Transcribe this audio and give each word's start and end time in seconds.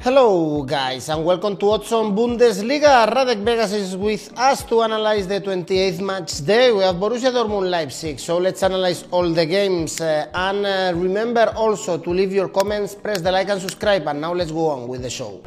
Hello, 0.00 0.62
guys, 0.62 1.08
and 1.08 1.24
welcome 1.24 1.56
to 1.56 1.72
Odds-On 1.72 2.14
Bundesliga. 2.14 3.04
Radek 3.12 3.42
Vegas 3.42 3.72
is 3.72 3.96
with 3.96 4.30
us 4.38 4.62
to 4.62 4.82
analyze 4.82 5.26
the 5.26 5.40
28th 5.40 6.00
match 6.00 6.46
day. 6.46 6.70
We 6.70 6.82
have 6.84 6.94
Borussia 6.94 7.32
Dortmund 7.32 7.68
Leipzig, 7.68 8.20
so 8.20 8.38
let's 8.38 8.62
analyze 8.62 9.04
all 9.10 9.28
the 9.28 9.44
games. 9.44 10.00
Uh, 10.00 10.30
and 10.32 10.64
uh, 10.64 10.92
remember 10.94 11.52
also 11.56 11.98
to 11.98 12.10
leave 12.10 12.32
your 12.32 12.48
comments, 12.48 12.94
press 12.94 13.20
the 13.20 13.32
like 13.32 13.48
and 13.48 13.60
subscribe. 13.60 14.06
And 14.06 14.20
now 14.20 14.32
let's 14.32 14.52
go 14.52 14.68
on 14.68 14.86
with 14.86 15.02
the 15.02 15.10
show. 15.10 15.42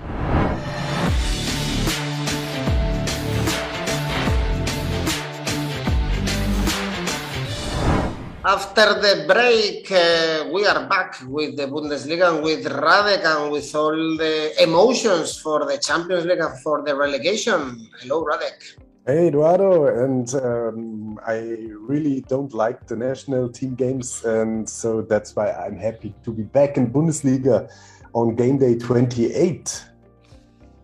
After 8.52 9.00
the 9.00 9.24
break, 9.34 9.90
uh, 9.90 10.50
we 10.52 10.66
are 10.66 10.86
back 10.86 11.24
with 11.26 11.56
the 11.56 11.68
Bundesliga 11.68 12.36
and 12.36 12.44
with 12.44 12.66
Radek 12.66 13.24
and 13.24 13.50
with 13.50 13.74
all 13.74 13.96
the 14.18 14.62
emotions 14.62 15.40
for 15.40 15.64
the 15.66 15.78
Champions 15.78 16.26
League 16.26 16.42
and 16.42 16.60
for 16.60 16.84
the 16.84 16.94
relegation. 16.94 17.88
Hello, 18.02 18.26
Radek. 18.26 18.76
Hey, 19.08 19.30
Eduardo, 19.30 20.04
and 20.04 20.36
um, 20.36 21.18
I 21.26 21.38
really 21.80 22.26
don't 22.28 22.54
like 22.54 22.88
the 22.88 22.98
national 22.98 23.48
team 23.48 23.74
games, 23.76 24.26
and 24.26 24.68
so 24.68 25.02
that's 25.02 25.34
why 25.34 25.54
I'm 25.54 25.78
happy 25.78 26.14
to 26.26 26.34
be 26.34 26.44
back 26.44 26.76
in 26.76 26.92
Bundesliga 26.92 27.72
on 28.12 28.36
game 28.36 28.58
day 28.58 28.78
28. 28.78 29.91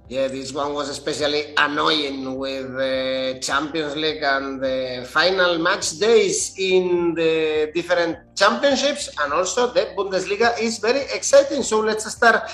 Yeah, 0.10 0.30
this 0.30 0.54
one 0.54 0.74
was 0.74 0.88
especially 0.88 1.54
annoying 1.58 2.40
with 2.40 2.72
the 2.72 3.40
Champions 3.44 3.94
League 3.98 4.24
and 4.24 4.62
the 4.64 5.06
final 5.06 5.60
match 5.60 6.00
days 6.00 6.56
in 6.58 7.14
the 7.14 7.72
different 7.76 8.16
championships, 8.34 9.10
and 9.20 9.34
also 9.34 9.74
the 9.74 9.92
Bundesliga 9.98 10.58
is 10.62 10.80
very 10.80 11.02
exciting. 11.12 11.62
So 11.62 11.82
let's 11.82 12.10
start 12.10 12.50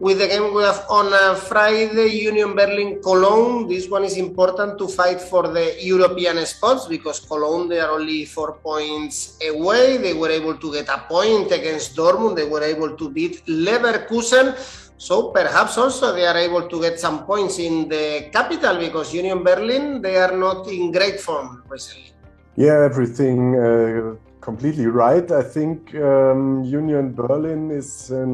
with 0.00 0.18
the 0.18 0.26
game 0.26 0.52
we 0.52 0.64
have 0.64 0.84
on 0.90 1.12
uh, 1.12 1.36
Friday 1.36 2.08
Union 2.08 2.56
Berlin 2.56 3.00
Cologne. 3.00 3.68
This 3.68 3.88
one 3.88 4.02
is 4.02 4.16
important 4.16 4.76
to 4.78 4.88
fight 4.88 5.20
for 5.20 5.46
the 5.46 5.76
European 5.80 6.44
spots 6.44 6.86
because 6.86 7.20
Cologne 7.20 7.68
they 7.68 7.78
are 7.78 7.92
only 7.92 8.24
four 8.24 8.54
points 8.54 9.38
away. 9.48 9.96
They 9.96 10.12
were 10.12 10.30
able 10.30 10.56
to 10.56 10.72
get 10.72 10.88
a 10.88 10.98
point 11.08 11.52
against 11.52 11.94
Dortmund. 11.94 12.34
They 12.34 12.48
were 12.48 12.64
able 12.64 12.96
to 12.96 13.08
beat 13.08 13.46
Leverkusen. 13.46 14.85
So 14.98 15.30
perhaps 15.30 15.76
also 15.76 16.14
they 16.14 16.26
are 16.26 16.36
able 16.36 16.68
to 16.68 16.80
get 16.80 16.98
some 16.98 17.24
points 17.24 17.58
in 17.58 17.88
the 17.88 18.28
capital 18.32 18.78
because 18.78 19.12
Union 19.12 19.42
Berlin 19.42 20.00
they 20.00 20.16
are 20.16 20.36
not 20.36 20.66
in 20.68 20.90
great 20.90 21.20
form 21.20 21.62
recently. 21.68 22.12
Yeah, 22.56 22.80
everything 22.84 23.54
uh, 23.54 24.14
completely 24.40 24.86
right. 24.86 25.30
I 25.30 25.42
think 25.42 25.94
um, 25.96 26.64
Union 26.64 27.12
Berlin 27.12 27.70
is 27.70 28.10
um, 28.10 28.32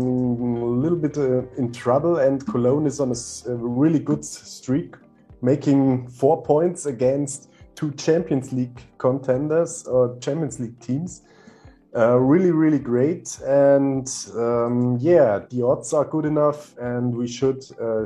a 0.63 0.65
little 0.65 0.99
bit 0.99 1.19
uh, 1.19 1.43
in 1.57 1.73
trouble, 1.73 2.19
and 2.19 2.47
Cologne 2.47 2.87
is 2.87 3.01
on 3.01 3.11
a, 3.11 3.51
a, 3.51 3.57
really 3.57 3.99
good 3.99 4.25
streak, 4.25 4.95
making 5.41 6.07
four 6.09 6.43
points 6.43 6.87
against 6.87 7.51
two 7.75 7.91
Champions 7.93 8.53
League 8.53 8.81
contenders 8.99 9.85
or 9.87 10.17
Champions 10.21 10.61
League 10.61 10.79
teams. 10.79 11.23
Uh, 11.95 12.19
really, 12.19 12.51
really 12.51 12.79
great. 12.79 13.39
And 13.41 14.09
um, 14.35 14.97
yeah, 15.01 15.41
the 15.51 15.63
odds 15.63 15.93
are 15.93 16.05
good 16.05 16.25
enough, 16.25 16.77
and 16.79 17.15
we 17.15 17.29
should 17.29 17.63
uh, 17.81 18.05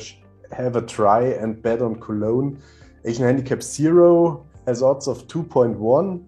have 0.53 0.77
a 0.77 0.83
try 0.83 1.23
and 1.23 1.63
bet 1.63 1.83
on 1.83 2.01
Cologne. 2.01 2.61
Asian 3.05 3.25
Handicap 3.25 3.63
Zero 3.63 4.45
has 4.67 4.83
odds 4.83 5.07
of 5.07 5.29
2.1. 5.29 6.27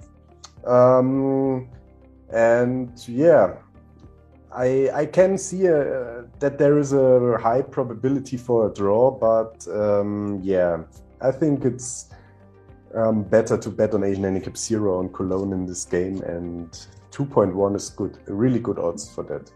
Um, 0.64 1.68
and 2.32 2.92
yeah, 3.08 3.54
I, 4.52 4.90
I 4.94 5.06
can 5.06 5.36
see 5.36 5.66
uh, 5.66 6.22
that 6.38 6.58
there 6.58 6.78
is 6.78 6.92
a 6.92 7.38
high 7.40 7.62
probability 7.62 8.36
for 8.36 8.70
a 8.70 8.74
draw, 8.74 9.10
but 9.10 9.66
um, 9.68 10.40
yeah, 10.42 10.82
I 11.20 11.32
think 11.32 11.64
it's 11.64 12.10
um, 12.94 13.24
better 13.24 13.58
to 13.58 13.70
bet 13.70 13.94
on 13.94 14.04
Asian 14.04 14.24
Handicap 14.24 14.56
Zero 14.56 14.98
on 14.98 15.08
Cologne 15.08 15.52
in 15.52 15.66
this 15.66 15.84
game 15.84 16.22
and 16.22 16.86
2.1 17.18 17.74
is 17.74 17.90
good, 17.90 18.16
really 18.26 18.60
good 18.60 18.78
odds 18.78 19.10
for 19.12 19.24
that. 19.24 19.50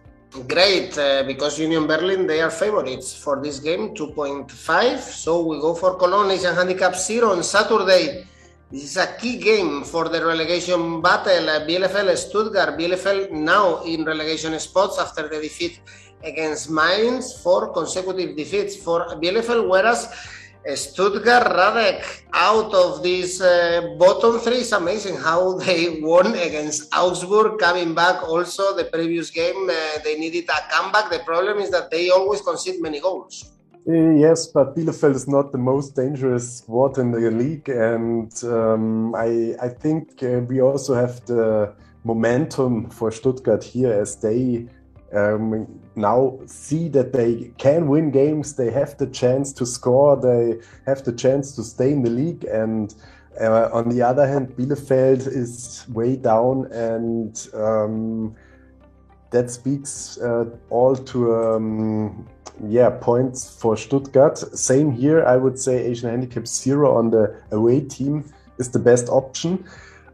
Great, 0.49 0.97
uh, 0.99 1.23
because 1.25 1.61
Union 1.61 1.87
Berlin 1.87 2.27
they 2.27 2.41
are 2.41 2.51
favorites 2.51 3.15
for 3.15 3.41
this 3.41 3.61
game, 3.61 3.95
2.5. 3.95 4.99
So 4.99 5.47
we 5.47 5.61
go 5.61 5.75
for 5.75 5.97
Cologne 5.97 6.33
Asian 6.33 6.55
Handicap 6.55 6.97
Zero 6.97 7.31
on 7.31 7.43
Saturday. 7.43 8.27
This 8.71 8.85
is 8.85 8.97
a 8.97 9.15
key 9.21 9.37
game 9.37 9.85
for 9.85 10.09
the 10.09 10.25
relegation 10.25 11.03
battle. 11.03 11.51
Uh, 11.51 11.61
Bielefeld 11.67 12.17
Stuttgart, 12.17 12.79
Bielefeld 12.79 13.31
now 13.31 13.83
in 13.83 14.05
relegation 14.05 14.59
spots 14.59 14.99
after 14.99 15.29
the 15.29 15.41
defeat 15.41 15.81
against 16.25 16.71
Mainz, 16.71 17.35
four 17.43 17.73
consecutive 17.73 18.35
defeats 18.37 18.75
for 18.75 19.07
Bielefeld, 19.21 19.69
whereas 19.69 20.09
Stuttgart 20.65 21.47
Radek 21.47 22.23
out 22.33 22.73
of 22.73 23.03
this 23.03 23.41
uh, 23.41 23.97
bottom 23.99 24.39
three 24.39 24.59
is 24.59 24.73
amazing 24.73 25.17
how 25.17 25.59
they 25.59 26.01
won 26.01 26.35
against 26.35 26.95
Augsburg 26.95 27.59
coming 27.59 27.95
back 27.95 28.23
also 28.23 28.77
the 28.77 28.85
previous 28.85 29.31
game 29.31 29.69
uh, 29.69 29.99
they 30.05 30.17
needed 30.17 30.49
a 30.49 30.61
comeback. 30.71 31.11
The 31.11 31.19
problem 31.21 31.59
is 31.59 31.71
that 31.71 31.91
they 31.91 32.11
always 32.11 32.43
concede 32.43 32.81
many 32.81 33.01
goals. 33.01 33.51
Uh, 33.89 34.11
yes 34.11 34.47
but 34.47 34.77
Bielefeld 34.77 35.17
is 35.17 35.27
not 35.27 35.51
the 35.51 35.59
most 35.59 35.97
dangerous 35.97 36.59
squad 36.59 36.97
in 36.99 37.11
the 37.11 37.31
league 37.33 37.69
and 37.69 38.33
um, 38.45 39.15
I, 39.17 39.57
I 39.61 39.69
think 39.69 40.23
uh, 40.23 40.41
we 40.49 40.61
also 40.61 40.95
have 40.95 41.27
the 41.27 41.75
momentum 42.05 42.89
for 42.91 43.11
Stuttgart 43.11 43.65
here 43.65 43.93
as 43.93 44.15
they 44.17 44.69
um, 45.15 45.81
now 45.95 46.39
see 46.47 46.89
that 46.89 47.13
they 47.13 47.53
can 47.59 47.89
win 47.89 48.11
games, 48.11 48.55
they 48.55 48.71
have 48.71 48.97
the 48.99 49.07
chance 49.07 49.53
to 49.55 49.67
score, 49.67 50.17
they 50.17 50.61
have 50.87 51.05
the 51.05 51.13
chance 51.13 51.55
to 51.57 51.63
stay 51.63 51.93
in 51.93 52.03
the 52.03 52.11
league. 52.11 52.45
And 52.45 52.95
uh, 53.41 53.69
on 53.73 53.89
the 53.89 54.03
other 54.03 54.27
hand, 54.27 54.57
Bielefeld 54.57 55.27
is 55.27 55.87
way 55.89 56.17
down, 56.17 56.67
and 56.73 57.49
um, 57.55 58.35
that 59.31 59.51
speaks 59.51 60.19
uh, 60.19 60.45
all 60.71 60.95
to 60.97 61.35
um, 61.35 62.29
yeah 62.67 62.91
points 62.91 63.59
for 63.59 63.77
Stuttgart. 63.77 64.39
Same 64.39 64.93
here, 64.93 65.25
I 65.25 65.37
would 65.37 65.59
say 65.59 65.85
Asian 65.85 66.11
Handicap 66.11 66.47
Zero 66.47 66.95
on 66.97 67.11
the 67.11 67.35
away 67.51 67.81
team 67.81 68.25
is 68.59 68.71
the 68.71 68.79
best 68.79 69.09
option. 69.09 69.65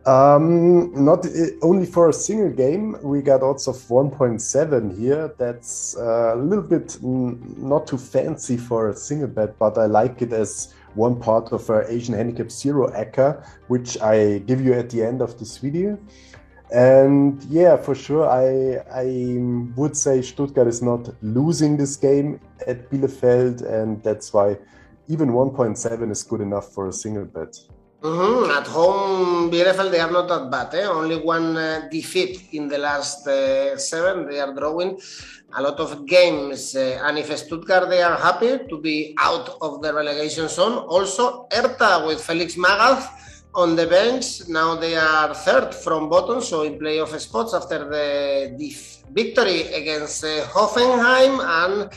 Um, 0.09 1.05
not 1.05 1.27
only 1.61 1.85
for 1.85 2.09
a 2.09 2.15
single 2.15 2.49
game, 2.49 2.97
we 3.03 3.21
got 3.21 3.43
odds 3.43 3.69
of 3.69 3.77
1.7 3.77 4.99
here. 4.99 5.35
That's 5.37 5.99
uh, 5.99 6.33
a 6.35 6.37
little 6.37 6.65
bit 6.65 6.97
not 7.03 7.87
too 7.87 7.99
fancy 7.99 8.57
for 8.57 8.89
a 8.89 8.97
single 8.97 9.29
bet, 9.29 9.59
but 9.59 9.77
I 9.77 9.85
like 9.85 10.23
it 10.23 10.33
as 10.33 10.73
one 10.95 11.21
part 11.21 11.53
of 11.53 11.69
our 11.69 11.85
Asian 11.91 12.15
Handicap 12.15 12.51
Zero 12.51 12.91
ACCA, 12.93 13.47
which 13.67 14.01
I 14.01 14.39
give 14.47 14.63
you 14.63 14.73
at 14.73 14.89
the 14.89 15.03
end 15.03 15.21
of 15.21 15.39
this 15.39 15.59
video. 15.59 15.99
And 16.73 17.45
yeah, 17.45 17.77
for 17.77 17.95
sure, 17.95 18.27
I 18.27 18.81
I 18.91 19.37
would 19.77 19.95
say 19.95 20.23
Stuttgart 20.23 20.69
is 20.69 20.81
not 20.81 21.03
losing 21.21 21.77
this 21.77 21.97
game 21.97 22.41
at 22.67 22.91
Bielefeld, 22.91 23.61
and 23.61 24.03
that's 24.03 24.33
why 24.33 24.57
even 25.07 25.33
1.7 25.33 26.11
is 26.11 26.23
good 26.23 26.41
enough 26.41 26.73
for 26.73 26.89
a 26.89 26.93
single 26.95 27.27
bet. 27.27 27.59
Mm-hmm. 28.01 28.51
At 28.53 28.67
home, 28.69 29.51
Bielefeld, 29.51 29.91
they 29.91 29.99
are 29.99 30.11
not 30.11 30.29
that 30.29 30.49
bad. 30.51 30.73
Eh? 30.75 30.87
Only 30.87 31.17
one 31.17 31.57
uh, 31.57 31.89
defeat 31.91 32.49
in 32.53 32.69
the 32.69 32.79
last 32.79 33.27
uh, 33.27 33.77
seven. 33.77 34.29
They 34.29 34.39
are 34.39 34.55
drawing 34.55 35.01
a 35.57 35.63
lot 35.63 35.81
of 35.81 36.07
games. 36.07 36.77
Uh, 36.77 37.01
and 37.03 37.19
if 37.19 37.37
Stuttgart, 37.37 37.89
they 37.89 38.01
are 38.01 38.17
happy 38.17 38.61
to 38.69 38.81
be 38.81 39.17
out 39.19 39.59
of 39.61 39.83
the 39.83 39.93
relegation 39.93 40.49
zone. 40.49 40.79
Also, 40.87 41.49
Hertha 41.51 42.05
with 42.07 42.25
Felix 42.25 42.55
Magath 42.55 43.09
on 43.55 43.75
the 43.75 43.89
bench. 43.89 44.49
Now 44.49 44.77
they 44.77 44.95
are 44.95 45.35
third 45.35 45.75
from 45.75 46.09
bottom, 46.09 46.41
so 46.41 46.63
in 46.63 46.79
playoff 46.79 47.19
spots 47.19 47.53
after 47.53 47.89
the 47.89 48.73
victory 49.11 49.63
against 49.73 50.23
uh, 50.23 50.47
Hoffenheim 50.47 51.41
and 51.43 51.91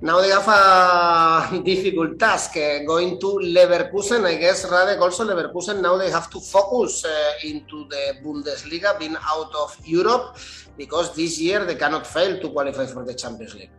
now 0.00 0.20
they 0.20 0.28
have 0.28 0.46
a 0.48 1.62
difficult 1.64 2.18
task 2.18 2.56
uh, 2.56 2.84
going 2.84 3.18
to 3.20 3.26
Leverkusen. 3.56 4.24
I 4.26 4.36
guess 4.36 4.66
Radek 4.66 5.00
also 5.00 5.24
Leverkusen 5.24 5.80
now 5.80 5.96
they 5.96 6.10
have 6.10 6.28
to 6.30 6.40
focus 6.40 7.04
uh, 7.04 7.32
into 7.44 7.88
the 7.88 8.16
Bundesliga, 8.22 8.98
being 8.98 9.16
out 9.16 9.54
of 9.54 9.76
Europe, 9.84 10.36
because 10.76 11.14
this 11.14 11.40
year 11.40 11.64
they 11.64 11.76
cannot 11.76 12.06
fail 12.06 12.38
to 12.40 12.50
qualify 12.50 12.86
for 12.86 13.04
the 13.04 13.14
Champions 13.14 13.54
League. 13.54 13.70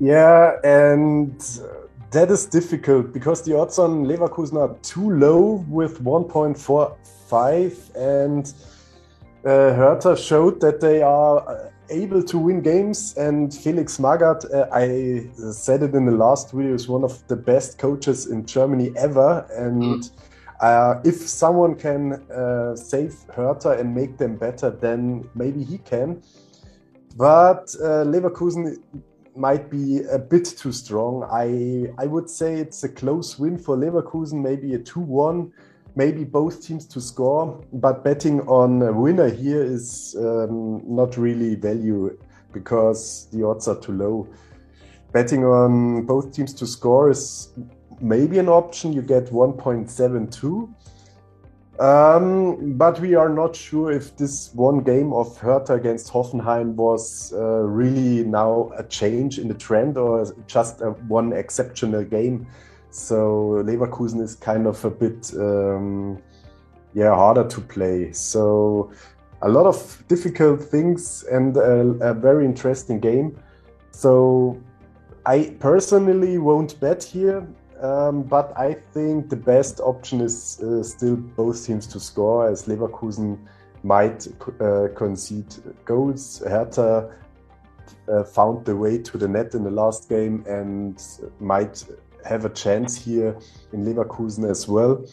Yeah, 0.00 0.56
and 0.64 1.40
that 2.10 2.30
is 2.30 2.46
difficult 2.46 3.12
because 3.12 3.42
the 3.42 3.56
odds 3.56 3.78
on 3.78 4.06
Leverkusen 4.06 4.56
are 4.56 4.74
too 4.82 5.10
low 5.10 5.64
with 5.68 6.02
1.45 6.02 7.94
and 7.96 8.52
uh, 9.44 9.74
Hertha 9.74 10.16
showed 10.16 10.60
that 10.60 10.80
they 10.80 11.02
are 11.02 11.70
able 11.90 12.22
to 12.22 12.38
win 12.38 12.60
games. 12.60 13.16
And 13.16 13.52
Felix 13.52 13.98
Magath, 13.98 14.44
uh, 14.52 14.68
I 14.72 15.28
said 15.52 15.82
it 15.82 15.94
in 15.94 16.06
the 16.06 16.12
last 16.12 16.52
video, 16.52 16.74
is 16.74 16.88
one 16.88 17.04
of 17.04 17.26
the 17.28 17.36
best 17.36 17.78
coaches 17.78 18.26
in 18.26 18.46
Germany 18.46 18.92
ever. 18.96 19.46
And 19.52 19.82
mm. 19.82 20.10
uh, 20.60 21.00
if 21.04 21.16
someone 21.28 21.74
can 21.76 22.14
uh, 22.30 22.76
save 22.76 23.14
Hertha 23.34 23.70
and 23.70 23.94
make 23.94 24.18
them 24.18 24.36
better, 24.36 24.70
then 24.70 25.28
maybe 25.34 25.62
he 25.62 25.78
can. 25.78 26.22
But 27.16 27.74
uh, 27.80 28.04
Leverkusen 28.04 28.78
might 29.36 29.70
be 29.70 30.02
a 30.10 30.18
bit 30.18 30.44
too 30.44 30.72
strong. 30.72 31.24
I 31.30 31.92
I 32.02 32.06
would 32.06 32.28
say 32.30 32.54
it's 32.54 32.84
a 32.84 32.88
close 32.88 33.38
win 33.38 33.58
for 33.58 33.76
Leverkusen, 33.76 34.42
maybe 34.42 34.74
a 34.74 34.78
2-1, 34.78 35.50
maybe 35.96 36.24
both 36.24 36.66
teams 36.66 36.86
to 36.86 37.00
score. 37.00 37.64
But 37.72 38.04
betting 38.04 38.40
on 38.42 38.82
a 38.82 38.92
winner 38.92 39.28
here 39.28 39.62
is 39.62 40.16
um, 40.18 40.82
not 40.86 41.16
really 41.16 41.54
value 41.54 42.18
because 42.52 43.28
the 43.32 43.44
odds 43.46 43.68
are 43.68 43.78
too 43.80 43.92
low. 43.92 44.28
Betting 45.12 45.44
on 45.44 46.06
both 46.06 46.32
teams 46.32 46.52
to 46.54 46.66
score 46.66 47.10
is 47.10 47.52
maybe 48.00 48.38
an 48.38 48.48
option. 48.48 48.92
You 48.92 49.02
get 49.02 49.26
1.72 49.26 50.68
um, 51.78 52.74
but 52.74 53.00
we 53.00 53.16
are 53.16 53.28
not 53.28 53.56
sure 53.56 53.90
if 53.90 54.16
this 54.16 54.54
one 54.54 54.84
game 54.84 55.12
of 55.12 55.36
Hertha 55.38 55.74
against 55.74 56.12
Hoffenheim 56.12 56.74
was 56.74 57.32
uh, 57.32 57.62
really 57.62 58.22
now 58.22 58.70
a 58.76 58.84
change 58.84 59.38
in 59.40 59.48
the 59.48 59.54
trend 59.54 59.98
or 59.98 60.32
just 60.46 60.80
a 60.82 60.90
one 61.08 61.32
exceptional 61.32 62.04
game. 62.04 62.46
So 62.94 63.60
Leverkusen 63.66 64.20
is 64.20 64.36
kind 64.36 64.68
of 64.68 64.84
a 64.84 64.90
bit, 64.90 65.34
um, 65.36 66.22
yeah, 66.94 67.12
harder 67.12 67.42
to 67.48 67.60
play. 67.60 68.12
So 68.12 68.92
a 69.42 69.48
lot 69.48 69.66
of 69.66 70.04
difficult 70.06 70.62
things 70.62 71.24
and 71.24 71.56
a, 71.56 72.10
a 72.10 72.14
very 72.14 72.44
interesting 72.44 73.00
game. 73.00 73.36
So 73.90 74.60
I 75.26 75.56
personally 75.58 76.38
won't 76.38 76.78
bet 76.78 77.02
here. 77.02 77.44
Um, 77.80 78.22
but 78.22 78.56
I 78.56 78.74
think 78.92 79.28
the 79.28 79.36
best 79.36 79.80
option 79.80 80.20
is 80.20 80.60
uh, 80.60 80.84
still 80.84 81.16
both 81.16 81.66
teams 81.66 81.88
to 81.88 81.98
score, 81.98 82.48
as 82.48 82.68
Leverkusen 82.68 83.38
might 83.82 84.28
uh, 84.60 84.86
concede 84.94 85.52
goals. 85.84 86.44
Hertha 86.46 87.12
uh, 88.08 88.22
found 88.22 88.64
the 88.64 88.76
way 88.76 88.98
to 88.98 89.18
the 89.18 89.26
net 89.26 89.54
in 89.54 89.64
the 89.64 89.70
last 89.70 90.08
game 90.08 90.44
and 90.46 91.02
might 91.40 91.84
have 92.24 92.44
a 92.44 92.50
chance 92.50 92.96
here 92.96 93.36
in 93.72 93.84
Leverkusen 93.84 94.48
as 94.50 94.66
well. 94.68 95.04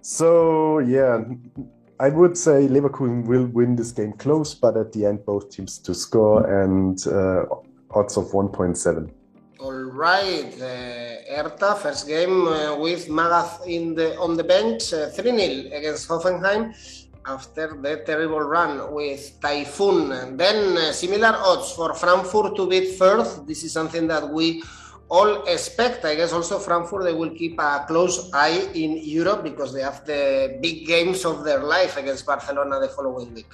So, 0.00 0.80
yeah, 0.80 1.24
I 2.00 2.08
would 2.08 2.36
say 2.36 2.68
Leverkusen 2.68 3.24
will 3.26 3.46
win 3.46 3.76
this 3.76 3.92
game 3.92 4.12
close, 4.12 4.54
but 4.54 4.76
at 4.76 4.92
the 4.92 5.06
end, 5.06 5.24
both 5.24 5.50
teams 5.50 5.78
to 5.78 5.94
score 5.94 6.62
and 6.62 6.98
uh, 7.06 7.44
odds 7.90 8.16
of 8.16 8.26
1.7. 8.32 9.10
All 9.60 9.72
right, 9.72 10.52
uh, 10.60 11.42
Hertha 11.42 11.76
first 11.76 12.06
game 12.06 12.46
uh, 12.48 12.76
with 12.76 13.08
Magath 13.08 13.66
in 13.66 13.94
the 13.94 14.18
on 14.18 14.36
the 14.36 14.44
bench, 14.44 14.92
uh, 14.92 15.08
three 15.08 15.30
uh, 15.30 15.38
0 15.38 15.76
against 15.78 16.08
Hoffenheim 16.08 16.74
after 17.24 17.78
the 17.80 18.02
terrible 18.04 18.40
run 18.40 18.92
with 18.92 19.40
Tayfun. 19.40 20.12
And 20.22 20.38
then 20.38 20.76
uh, 20.76 20.92
similar 20.92 21.34
odds 21.36 21.72
for 21.72 21.94
Frankfurt 21.94 22.56
to 22.56 22.68
beat 22.68 22.98
Fürth. 22.98 23.46
This 23.46 23.64
is 23.64 23.72
something 23.72 24.06
that 24.08 24.28
we 24.28 24.62
all 25.08 25.44
expect. 25.44 26.04
I 26.04 26.14
guess 26.14 26.32
also 26.32 26.58
Frankfurt 26.58 27.04
they 27.04 27.12
will 27.12 27.30
keep 27.30 27.58
a 27.58 27.84
close 27.86 28.30
eye 28.32 28.68
in 28.74 28.98
Europe 29.02 29.42
because 29.42 29.72
they 29.72 29.82
have 29.82 30.04
the 30.04 30.58
big 30.60 30.86
games 30.86 31.24
of 31.24 31.44
their 31.44 31.62
life 31.62 31.96
against 31.96 32.26
Barcelona 32.26 32.80
the 32.80 32.88
following 32.88 33.32
week. 33.34 33.52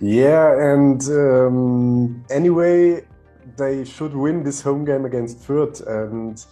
Yeah, 0.00 0.72
and 0.72 1.00
um, 1.10 2.24
anyway, 2.28 3.06
they 3.56 3.84
should 3.84 4.14
win 4.14 4.42
this 4.42 4.60
home 4.60 4.84
game 4.84 5.04
against 5.04 5.38
Fürth. 5.46 5.86
And 5.86 6.44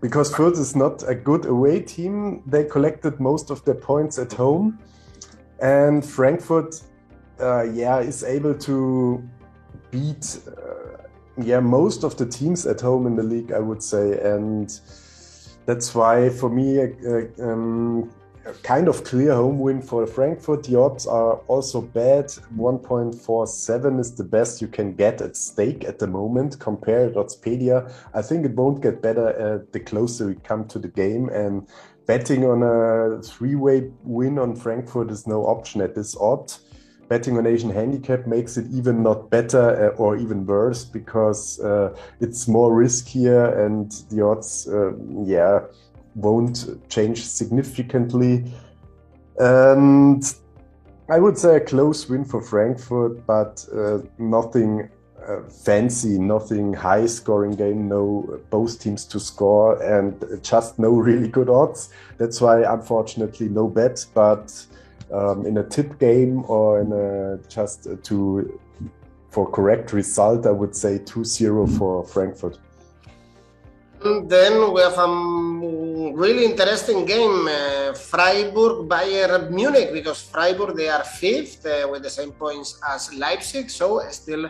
because 0.00 0.32
Fürth 0.32 0.58
is 0.58 0.76
not 0.76 1.08
a 1.08 1.14
good 1.14 1.46
away 1.46 1.80
team, 1.80 2.42
they 2.46 2.64
collected 2.64 3.18
most 3.20 3.50
of 3.50 3.64
their 3.64 3.74
points 3.74 4.18
at 4.18 4.32
home. 4.32 4.78
And 5.60 6.04
Frankfurt, 6.04 6.82
uh, 7.40 7.62
yeah, 7.62 8.00
is 8.00 8.22
able 8.24 8.54
to 8.54 9.26
beat, 9.90 10.38
uh, 10.46 11.02
yeah, 11.38 11.60
most 11.60 12.04
of 12.04 12.16
the 12.16 12.26
teams 12.26 12.66
at 12.66 12.80
home 12.80 13.06
in 13.06 13.16
the 13.16 13.22
league, 13.22 13.52
I 13.52 13.58
would 13.58 13.82
say. 13.82 14.18
And 14.20 14.68
that's 15.66 15.94
why, 15.94 16.30
for 16.30 16.48
me, 16.48 16.80
uh, 16.80 17.42
um, 17.42 18.10
kind 18.62 18.88
of 18.88 19.04
clear 19.04 19.34
home 19.34 19.58
win 19.58 19.82
for 19.82 20.06
Frankfurt. 20.06 20.64
The 20.64 20.78
odds 20.78 21.06
are 21.06 21.34
also 21.48 21.80
bad. 21.80 22.26
1.47 22.56 24.00
is 24.00 24.14
the 24.14 24.24
best 24.24 24.62
you 24.62 24.68
can 24.68 24.94
get 24.94 25.20
at 25.20 25.36
stake 25.36 25.84
at 25.84 25.98
the 25.98 26.06
moment. 26.06 26.58
Compare 26.58 27.10
Oddspedia. 27.10 27.92
I 28.14 28.22
think 28.22 28.46
it 28.46 28.54
won't 28.54 28.82
get 28.82 29.02
better 29.02 29.28
uh, 29.28 29.66
the 29.72 29.80
closer 29.80 30.28
we 30.28 30.36
come 30.36 30.66
to 30.68 30.78
the 30.78 30.88
game. 30.88 31.28
And 31.30 31.68
betting 32.06 32.44
on 32.44 32.62
a 32.62 33.20
three-way 33.22 33.90
win 34.04 34.38
on 34.38 34.54
Frankfurt 34.54 35.10
is 35.10 35.26
no 35.26 35.44
option 35.46 35.80
at 35.80 35.94
this 35.94 36.16
odd. 36.16 36.52
Betting 37.08 37.38
on 37.38 37.46
Asian 37.46 37.70
handicap 37.70 38.26
makes 38.26 38.56
it 38.56 38.66
even 38.72 39.02
not 39.02 39.30
better 39.30 39.92
uh, 39.92 39.96
or 39.96 40.16
even 40.16 40.44
worse 40.44 40.84
because 40.84 41.60
uh, 41.60 41.96
it's 42.20 42.48
more 42.48 42.72
riskier 42.72 43.64
and 43.64 43.92
the 44.10 44.24
odds, 44.24 44.66
uh, 44.68 44.92
yeah 45.24 45.60
won't 46.16 46.66
change 46.88 47.24
significantly. 47.24 48.44
And 49.38 50.24
I 51.08 51.20
would 51.20 51.38
say 51.38 51.56
a 51.56 51.60
close 51.60 52.08
win 52.08 52.24
for 52.24 52.42
Frankfurt, 52.42 53.24
but 53.26 53.64
uh, 53.72 53.98
nothing 54.18 54.88
uh, 55.28 55.42
fancy, 55.42 56.18
nothing 56.18 56.72
high 56.72 57.06
scoring 57.06 57.52
game, 57.52 57.88
no 57.88 58.40
both 58.50 58.80
teams 58.80 59.04
to 59.04 59.20
score, 59.20 59.80
and 59.82 60.24
just 60.42 60.78
no 60.78 60.90
really 60.90 61.28
good 61.28 61.50
odds. 61.50 61.90
That's 62.16 62.40
why, 62.40 62.62
unfortunately, 62.62 63.48
no 63.48 63.68
bet. 63.68 64.04
But 64.14 64.66
um, 65.12 65.46
in 65.46 65.58
a 65.58 65.62
tip 65.62 65.98
game 65.98 66.44
or 66.48 66.80
in 66.80 66.92
a 66.92 67.38
just 67.48 67.88
to 68.04 68.58
for 69.30 69.50
correct 69.50 69.92
result, 69.92 70.46
I 70.46 70.50
would 70.50 70.74
say 70.74 70.98
2 70.98 71.24
0 71.24 71.66
for 71.66 72.04
Frankfurt. 72.04 72.58
Then 74.02 74.72
we 74.72 74.80
have 74.82 74.98
a 74.98 75.10
really 76.14 76.44
interesting 76.44 77.04
game, 77.04 77.48
uh, 77.48 77.92
Freiburg 77.92 78.88
Bayern 78.88 79.50
Munich, 79.50 79.92
because 79.92 80.22
Freiburg 80.22 80.76
they 80.76 80.88
are 80.88 81.04
fifth 81.04 81.66
uh, 81.66 81.88
with 81.90 82.02
the 82.02 82.10
same 82.10 82.32
points 82.32 82.78
as 82.88 83.12
Leipzig, 83.14 83.68
so 83.68 84.00
still 84.10 84.48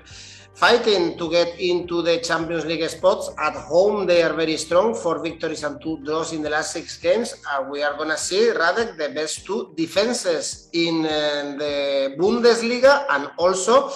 fighting 0.57 1.19
to 1.19 1.31
get 1.31 1.61
into 1.61 2.01
the 2.01 2.19
Champions 2.21 2.65
League 2.65 2.89
spots. 2.89 3.31
At 3.39 3.55
home 3.55 4.07
they 4.07 4.23
are 4.23 4.33
very 4.33 4.57
strong, 4.57 4.95
four 4.95 5.19
victories 5.23 5.63
and 5.65 5.81
two 5.83 5.99
draws 6.03 6.33
in 6.33 6.43
the 6.43 6.51
last 6.51 6.73
six 6.73 6.97
games. 6.97 7.35
Uh, 7.53 7.65
we 7.71 7.83
are 7.83 7.97
gonna 7.97 8.17
see 8.17 8.51
Radek 8.51 8.97
the 8.97 9.11
best 9.11 9.45
two 9.45 9.75
defenses 9.77 10.71
in 10.73 11.05
uh, 11.05 11.57
the 11.59 12.17
Bundesliga 12.19 13.05
and 13.11 13.31
also 13.37 13.91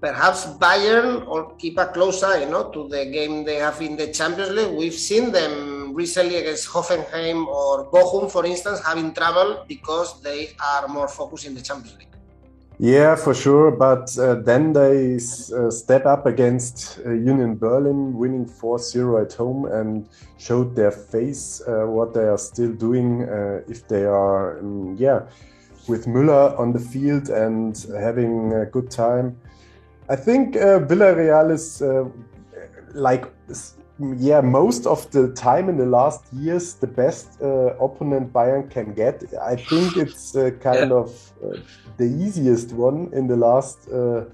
perhaps 0.00 0.46
Bayern 0.58 1.24
or 1.28 1.54
keep 1.54 1.78
a 1.78 1.86
close 1.86 2.24
eye 2.24 2.40
you 2.40 2.50
know, 2.50 2.70
to 2.70 2.88
the 2.88 3.04
game 3.06 3.44
they 3.44 3.56
have 3.56 3.80
in 3.80 3.96
the 3.96 4.12
Champions 4.12 4.50
League. 4.50 4.76
We've 4.76 4.92
seen 5.10 5.30
them 5.30 5.94
recently 5.94 6.36
against 6.36 6.66
Hoffenheim 6.68 7.46
or 7.46 7.88
Bochum, 7.92 8.28
for 8.28 8.44
instance, 8.44 8.84
having 8.84 9.14
trouble 9.14 9.64
because 9.68 10.20
they 10.20 10.50
are 10.60 10.88
more 10.88 11.06
focused 11.06 11.46
in 11.46 11.54
the 11.54 11.62
Champions 11.62 11.96
League. 11.96 12.11
Yeah, 12.78 13.14
for 13.14 13.34
sure. 13.34 13.70
But 13.70 14.16
uh, 14.18 14.36
then 14.36 14.72
they 14.72 15.16
uh, 15.16 15.70
step 15.70 16.06
up 16.06 16.26
against 16.26 17.00
uh, 17.04 17.10
Union 17.10 17.56
Berlin, 17.56 18.14
winning 18.14 18.46
4 18.46 18.78
0 18.78 19.22
at 19.22 19.32
home, 19.34 19.66
and 19.66 20.08
showed 20.38 20.74
their 20.74 20.90
face 20.90 21.62
uh, 21.66 21.86
what 21.86 22.14
they 22.14 22.24
are 22.24 22.38
still 22.38 22.72
doing 22.72 23.28
uh, 23.28 23.60
if 23.68 23.86
they 23.86 24.04
are, 24.04 24.58
um, 24.58 24.96
yeah, 24.98 25.22
with 25.86 26.06
Müller 26.06 26.58
on 26.58 26.72
the 26.72 26.80
field 26.80 27.28
and 27.28 27.86
having 27.98 28.52
a 28.54 28.66
good 28.66 28.90
time. 28.90 29.36
I 30.08 30.16
think 30.16 30.56
uh, 30.56 30.80
Villarreal 30.80 31.52
is 31.52 31.82
like 32.94 33.32
yeah 34.18 34.40
most 34.40 34.86
of 34.86 35.10
the 35.10 35.28
time 35.32 35.68
in 35.68 35.76
the 35.76 35.86
last 35.86 36.32
years 36.32 36.74
the 36.74 36.86
best 36.86 37.40
uh, 37.42 37.74
opponent 37.78 38.32
Bayern 38.32 38.70
can 38.70 38.94
get. 38.94 39.22
I 39.40 39.56
think 39.56 39.96
it's 39.96 40.36
uh, 40.36 40.50
kind 40.60 40.90
yeah. 40.90 40.96
of 40.96 41.32
uh, 41.44 41.56
the 41.96 42.04
easiest 42.04 42.72
one 42.72 43.10
in 43.12 43.26
the 43.26 43.36
last 43.36 43.88
uh, 43.90 44.24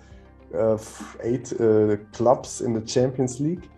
eight 1.22 1.52
clubs 2.12 2.60
in 2.60 2.72
the 2.72 2.80
Champions 2.80 3.40
League. 3.40 3.68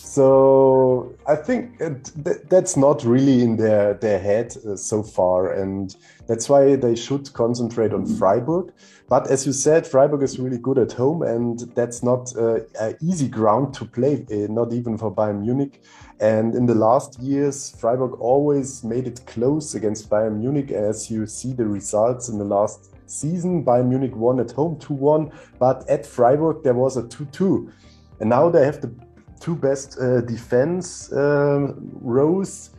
So 0.00 1.12
I 1.26 1.34
think 1.34 1.78
th- 1.78 2.38
that's 2.48 2.76
not 2.76 3.04
really 3.04 3.42
in 3.42 3.56
their 3.56 3.94
their 3.94 4.20
head 4.20 4.56
uh, 4.64 4.76
so 4.76 5.02
far, 5.02 5.52
and 5.52 5.94
that's 6.28 6.48
why 6.48 6.76
they 6.76 6.94
should 6.94 7.32
concentrate 7.32 7.92
on 7.92 8.06
Freiburg. 8.06 8.72
But 9.08 9.28
as 9.28 9.44
you 9.44 9.52
said, 9.52 9.86
Freiburg 9.86 10.22
is 10.22 10.38
really 10.38 10.58
good 10.58 10.78
at 10.78 10.92
home, 10.92 11.22
and 11.22 11.58
that's 11.74 12.04
not 12.04 12.32
uh, 12.36 12.60
an 12.80 12.96
easy 13.02 13.26
ground 13.26 13.74
to 13.74 13.84
play, 13.84 14.24
uh, 14.30 14.46
not 14.52 14.72
even 14.72 14.96
for 14.96 15.12
Bayern 15.12 15.40
Munich. 15.40 15.82
And 16.20 16.54
in 16.54 16.66
the 16.66 16.76
last 16.76 17.18
years, 17.18 17.74
Freiburg 17.78 18.20
always 18.20 18.84
made 18.84 19.08
it 19.08 19.26
close 19.26 19.74
against 19.74 20.08
Bayern 20.08 20.38
Munich, 20.38 20.70
as 20.70 21.10
you 21.10 21.26
see 21.26 21.52
the 21.52 21.66
results 21.66 22.28
in 22.28 22.38
the 22.38 22.44
last 22.44 22.94
season. 23.10 23.64
Bayern 23.64 23.88
Munich 23.88 24.14
won 24.14 24.38
at 24.38 24.52
home 24.52 24.78
2 24.78 24.94
1, 24.94 25.32
but 25.58 25.88
at 25.90 26.06
Freiburg 26.06 26.62
there 26.62 26.74
was 26.74 26.96
a 26.96 27.08
2 27.08 27.24
2. 27.26 27.72
And 28.20 28.30
now 28.30 28.50
they 28.50 28.64
have 28.64 28.80
the 28.80 28.92
two 29.38 29.54
best 29.54 29.98
uh, 30.00 30.20
defense 30.22 31.12
uh, 31.12 31.72
rows. 32.00 32.70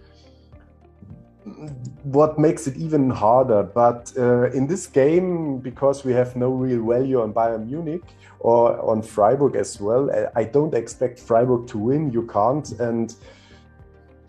what 2.03 2.37
makes 2.37 2.67
it 2.67 2.77
even 2.77 3.09
harder. 3.09 3.63
But 3.63 4.13
uh, 4.17 4.51
in 4.51 4.67
this 4.67 4.87
game, 4.87 5.59
because 5.59 6.03
we 6.03 6.13
have 6.13 6.35
no 6.35 6.49
real 6.49 6.85
value 6.85 7.21
on 7.21 7.33
Bayern 7.33 7.67
Munich 7.67 8.03
or 8.39 8.79
on 8.81 9.01
Freiburg 9.01 9.55
as 9.55 9.79
well, 9.79 10.09
I 10.35 10.43
don't 10.43 10.73
expect 10.73 11.19
Freiburg 11.19 11.67
to 11.67 11.77
win. 11.77 12.11
You 12.11 12.27
can't, 12.27 12.71
and 12.79 13.13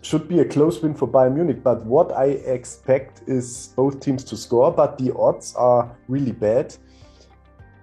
should 0.01 0.27
be 0.27 0.39
a 0.39 0.45
close 0.45 0.81
win 0.81 0.93
for 0.93 1.07
Bayern 1.07 1.35
Munich. 1.35 1.63
But 1.63 1.85
what 1.85 2.11
I 2.11 2.25
expect 2.25 3.21
is 3.27 3.73
both 3.75 3.99
teams 3.99 4.23
to 4.25 4.37
score, 4.37 4.71
but 4.71 4.97
the 4.97 5.13
odds 5.15 5.55
are 5.55 5.95
really 6.07 6.31
bad. 6.31 6.75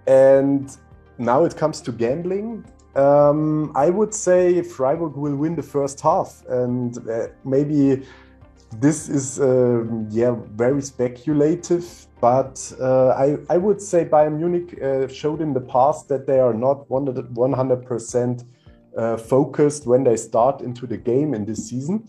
And 0.07 0.75
now 1.19 1.45
it 1.45 1.57
comes 1.57 1.81
to 1.83 1.93
gambling. 1.93 2.65
Um, 2.99 3.71
I 3.77 3.91
would 3.91 4.13
say 4.13 4.61
Freiburg 4.63 5.15
will 5.17 5.37
win 5.37 5.55
the 5.55 5.63
first 5.63 6.01
half, 6.01 6.43
and 6.49 6.99
uh, 7.09 7.29
maybe 7.45 8.03
this 8.81 9.09
is 9.09 9.39
uh, 9.39 9.85
yeah 10.11 10.35
very 10.57 10.83
speculative. 10.83 11.87
But 12.21 12.73
uh, 12.81 13.11
I 13.11 13.39
I 13.49 13.57
would 13.57 13.81
say 13.81 14.05
Bayern 14.05 14.39
Munich 14.39 14.83
uh, 14.83 15.07
showed 15.07 15.41
in 15.41 15.55
the 15.55 15.61
past 15.61 16.09
that 16.09 16.27
they 16.27 16.41
are 16.41 16.53
not 16.53 16.91
100 16.91 17.87
percent 17.87 18.45
uh, 18.97 19.17
focused 19.17 19.87
when 19.87 20.03
they 20.03 20.17
start 20.17 20.61
into 20.61 20.85
the 20.85 20.97
game 20.97 21.35
in 21.35 21.45
this 21.45 21.69
season. 21.69 22.03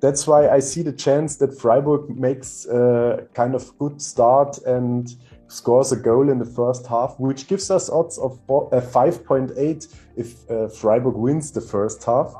That's 0.00 0.26
why 0.26 0.48
I 0.48 0.60
see 0.60 0.80
the 0.80 0.92
chance 0.92 1.36
that 1.36 1.60
Freiburg 1.60 2.08
makes 2.16 2.64
a 2.64 3.26
kind 3.34 3.54
of 3.54 3.76
good 3.78 4.00
start 4.00 4.56
and 4.64 5.14
scores 5.50 5.92
a 5.92 5.96
goal 5.96 6.30
in 6.30 6.38
the 6.38 6.44
first 6.44 6.86
half, 6.86 7.18
which 7.18 7.46
gives 7.48 7.70
us 7.70 7.90
odds 7.90 8.18
of 8.18 8.38
uh, 8.48 8.80
5.8 8.80 9.94
if 10.16 10.50
uh, 10.50 10.68
Freiburg 10.68 11.16
wins 11.16 11.50
the 11.50 11.60
first 11.60 12.04
half. 12.04 12.34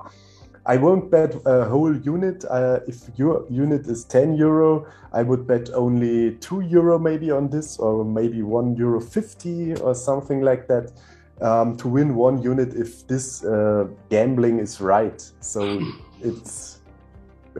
I 0.67 0.76
won't 0.76 1.11
bet 1.11 1.35
a 1.47 1.64
whole 1.64 1.97
unit. 1.97 2.45
Uh, 2.49 2.81
if 2.87 3.09
your 3.17 3.45
unit 3.50 3.87
is 3.87 4.05
10 4.05 4.37
euro, 4.37 4.87
I 5.12 5.23
would 5.23 5.47
bet 5.47 5.71
only 5.75 6.37
2 6.37 6.61
euro 6.61 6.99
maybe 6.99 7.31
on 7.31 7.49
this, 7.49 7.79
or 7.79 8.05
maybe 8.05 8.43
1 8.43 8.76
euro 8.76 9.00
50 9.00 9.76
or 9.76 9.95
something 9.95 10.43
like 10.43 10.69
that 10.69 10.93
um, 11.40 11.76
to 11.79 11.88
win 11.88 12.14
one 12.14 12.43
unit 12.43 12.75
if 12.75 13.07
this 13.07 13.45
uh, 13.45 13.87
gambling 14.11 14.59
is 14.59 14.81
right. 14.81 15.21
So 15.40 15.81
it's 16.23 16.81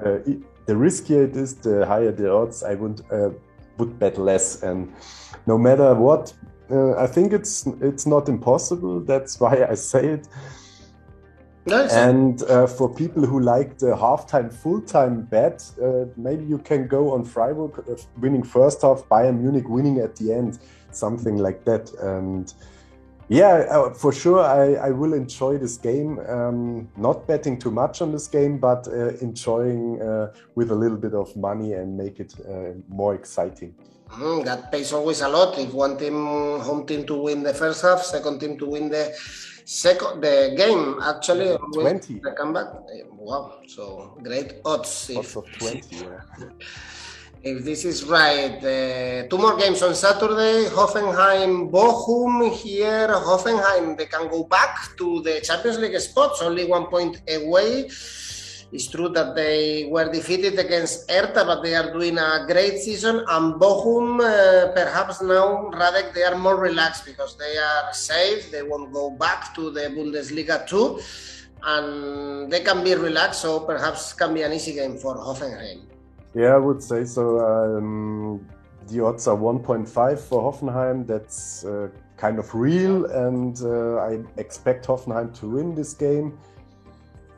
uh, 0.05 0.21
it, 0.27 0.67
the 0.67 0.75
riskier 0.75 1.25
it 1.25 1.37
is, 1.37 1.57
the 1.57 1.87
higher 1.87 2.13
the 2.13 2.31
odds. 2.31 2.63
I 2.63 2.75
would 2.75 3.01
uh, 3.11 3.31
would 3.81 3.99
bet 3.99 4.19
less, 4.19 4.63
and 4.63 4.93
no 5.47 5.59
matter 5.59 5.95
what, 5.95 6.33
uh, 6.71 6.95
I 7.05 7.07
think 7.09 7.33
it's 7.33 7.67
it's 7.81 8.07
not 8.07 8.29
impossible. 8.29 9.01
That's 9.01 9.41
why 9.41 9.67
I 9.69 9.75
say 9.75 10.07
it. 10.17 10.29
Nice. 11.67 11.93
And 11.93 12.43
uh, 12.45 12.67
for 12.67 12.89
people 12.95 13.27
who 13.27 13.39
like 13.41 13.79
the 13.79 13.95
halftime, 13.95 14.53
full-time 14.53 15.23
bet, 15.23 15.71
uh, 15.83 16.07
maybe 16.17 16.45
you 16.45 16.59
can 16.59 16.87
go 16.89 17.13
on 17.13 17.25
Freiburg 17.25 17.73
winning 18.19 18.43
first 18.43 18.83
half, 18.83 19.07
Bayern 19.11 19.41
Munich 19.41 19.69
winning 19.69 19.99
at 19.99 20.17
the 20.17 20.33
end, 20.33 20.59
something 20.91 21.37
like 21.37 21.65
that, 21.65 21.93
and 22.01 22.55
yeah, 23.31 23.65
uh, 23.71 23.95
for 23.95 24.13
sure, 24.13 24.41
I, 24.41 24.89
I 24.89 24.91
will 24.91 25.15
enjoy 25.15 25.57
this 25.57 25.77
game. 25.77 26.19
Um, 26.29 26.89
not 26.97 27.29
betting 27.29 27.61
too 27.61 27.71
much 27.71 28.03
on 28.03 28.11
this 28.11 28.27
game, 28.27 28.59
but 28.59 28.89
uh, 28.89 29.17
enjoying 29.19 30.03
uh, 30.03 30.33
with 30.57 30.73
a 30.73 30.75
little 30.75 30.97
bit 30.99 31.15
of 31.15 31.35
money 31.37 31.75
and 31.75 31.97
make 31.97 32.19
it 32.19 32.35
uh, 32.41 32.73
more 32.89 33.15
exciting. 33.15 33.73
Mm, 34.09 34.45
that 34.45 34.73
pays 34.73 34.93
always 34.93 35.21
a 35.21 35.29
lot. 35.29 35.57
If 35.57 35.73
one 35.73 35.97
team, 35.97 36.25
home 36.61 36.85
team, 36.87 37.07
to 37.07 37.15
win 37.15 37.45
the 37.45 37.55
first 37.55 37.83
half, 37.83 38.03
second 38.03 38.41
team 38.41 38.59
to 38.59 38.67
win 38.67 38.91
the 38.91 39.15
second 39.65 40.21
the 40.21 40.53
game. 40.57 40.99
Actually, 41.01 41.57
twenty. 41.73 42.19
The 42.19 42.33
comeback. 42.33 42.67
Wow! 43.13 43.61
So 43.69 44.19
great 44.25 44.55
odds. 44.65 45.09
Odds 45.17 45.37
of 45.37 45.47
twenty. 45.53 45.97
Yeah. 45.97 46.21
if 47.43 47.65
this 47.65 47.85
is 47.85 48.05
right. 48.05 48.59
Uh, 48.61 49.29
two 49.29 49.39
more 49.39 49.57
games 49.57 49.83
on 49.83 49.95
Saturday. 49.95 50.69
Hoffenheim, 50.69 51.71
Bochum. 51.71 52.53
Here, 52.53 53.09
Hoffenheim, 53.09 53.97
they 53.97 54.07
can 54.07 54.29
go 54.29 54.45
back 54.45 54.97
to 54.99 55.23
the 55.23 55.41
Champions 55.41 55.79
League 55.79 55.99
spots, 56.01 56.43
only 56.43 56.67
one 56.67 56.87
point 56.87 57.23
away. 57.29 57.89
It's 58.73 58.87
true 58.87 59.09
that 59.09 59.35
they 59.35 59.89
were 59.91 60.13
defeated 60.13 60.57
against 60.59 61.11
Hertha, 61.11 61.45
but 61.45 61.63
they 61.63 61.75
are 61.75 61.93
doing 61.93 62.19
a 62.19 62.45
great 62.47 62.79
season. 62.79 63.25
And 63.29 63.55
Bochum, 63.55 64.21
uh, 64.21 64.73
perhaps 64.73 65.21
now, 65.23 65.71
Radek, 65.75 66.15
they 66.15 66.23
are 66.23 66.37
more 66.37 66.57
relaxed 66.57 67.05
because 67.05 67.37
they 67.37 67.57
are 67.57 67.93
safe. 67.93 68.51
They 68.53 68.63
won't 68.63 68.93
go 68.93 69.11
back 69.11 69.55
to 69.57 69.71
the 69.71 69.91
Bundesliga 69.91 70.67
too. 70.69 71.01
And 71.63 72.51
they 72.51 72.61
can 72.61 72.85
be 72.85 72.95
relaxed, 72.95 73.43
so 73.43 73.61
perhaps 73.61 74.13
can 74.13 74.35
be 74.35 74.43
an 74.43 74.53
easy 74.53 74.75
game 74.75 74.97
for 74.97 75.17
Hoffenheim. 75.17 75.91
Yeah, 76.35 76.55
I 76.55 76.59
would 76.59 76.83
say 76.83 77.05
so. 77.05 77.41
Um, 77.41 78.47
the 78.89 79.05
odds 79.05 79.27
are 79.27 79.37
1.5 79.37 80.19
for 80.19 80.53
Hoffenheim. 80.53 81.07
That's 81.07 81.65
uh, 81.65 81.89
kind 82.17 82.39
of 82.39 82.55
real, 82.55 83.07
and 83.07 83.61
uh, 83.63 83.97
I 83.97 84.21
expect 84.37 84.87
Hoffenheim 84.87 85.35
to 85.41 85.49
win 85.49 85.75
this 85.75 85.95
game. 85.95 86.39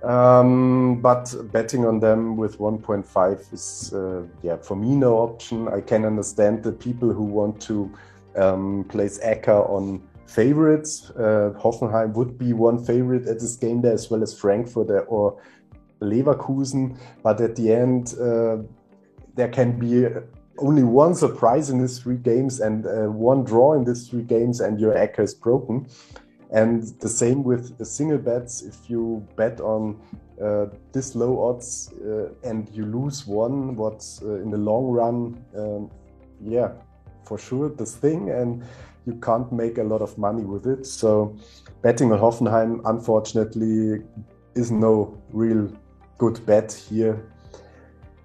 Um, 0.02 1.00
but 1.00 1.32
betting 1.52 1.86
on 1.86 2.00
them 2.00 2.36
with 2.36 2.58
1.5 2.58 3.52
is, 3.52 3.92
uh, 3.94 4.22
yeah, 4.42 4.56
for 4.56 4.76
me, 4.76 4.96
no 4.96 5.18
option. 5.18 5.68
I 5.68 5.80
can 5.80 6.04
understand 6.04 6.62
the 6.62 6.72
people 6.72 7.12
who 7.12 7.22
want 7.22 7.60
to 7.62 7.92
um, 8.36 8.84
place 8.88 9.20
ACCA 9.20 9.70
on 9.70 10.02
favorites. 10.26 11.10
Uh, 11.10 11.52
Hoffenheim 11.56 12.14
would 12.14 12.36
be 12.36 12.52
one 12.52 12.84
favorite 12.84 13.28
at 13.28 13.38
this 13.38 13.54
game 13.56 13.80
there, 13.80 13.92
as 13.92 14.10
well 14.10 14.22
as 14.22 14.34
Frankfurt 14.34 14.90
or 15.06 15.40
Leverkusen. 16.00 16.98
But 17.22 17.40
at 17.40 17.54
the 17.54 17.72
end, 17.72 18.14
uh, 18.20 18.58
there 19.34 19.48
can 19.48 19.78
be 19.78 20.06
only 20.58 20.82
one 20.82 21.14
surprise 21.14 21.70
in 21.70 21.80
these 21.80 21.98
three 21.98 22.16
games 22.16 22.60
and 22.60 22.86
uh, 22.86 23.10
one 23.10 23.44
draw 23.44 23.74
in 23.74 23.84
these 23.84 24.08
three 24.08 24.22
games, 24.22 24.60
and 24.60 24.80
your 24.80 24.94
ACCA 24.94 25.20
is 25.20 25.34
broken. 25.34 25.86
And 26.50 26.82
the 27.00 27.08
same 27.08 27.42
with 27.42 27.78
the 27.78 27.84
single 27.84 28.18
bets. 28.18 28.62
If 28.62 28.90
you 28.90 29.26
bet 29.36 29.60
on 29.60 29.98
uh, 30.40 30.66
this 30.92 31.14
low 31.14 31.48
odds 31.48 31.90
uh, 32.04 32.28
and 32.44 32.68
you 32.74 32.84
lose 32.84 33.26
one, 33.26 33.74
what's 33.74 34.22
uh, 34.22 34.34
in 34.34 34.50
the 34.50 34.58
long 34.58 34.86
run, 34.86 35.42
um, 35.56 35.90
yeah, 36.44 36.72
for 37.24 37.38
sure, 37.38 37.70
this 37.70 37.96
thing, 37.96 38.30
and 38.30 38.62
you 39.06 39.14
can't 39.14 39.50
make 39.50 39.78
a 39.78 39.82
lot 39.82 40.02
of 40.02 40.16
money 40.18 40.42
with 40.42 40.66
it. 40.66 40.86
So, 40.86 41.34
betting 41.80 42.12
on 42.12 42.18
Hoffenheim, 42.18 42.82
unfortunately, 42.84 44.02
is 44.54 44.70
no 44.70 45.18
real 45.32 45.72
good 46.18 46.44
bet 46.44 46.70
here 46.70 47.31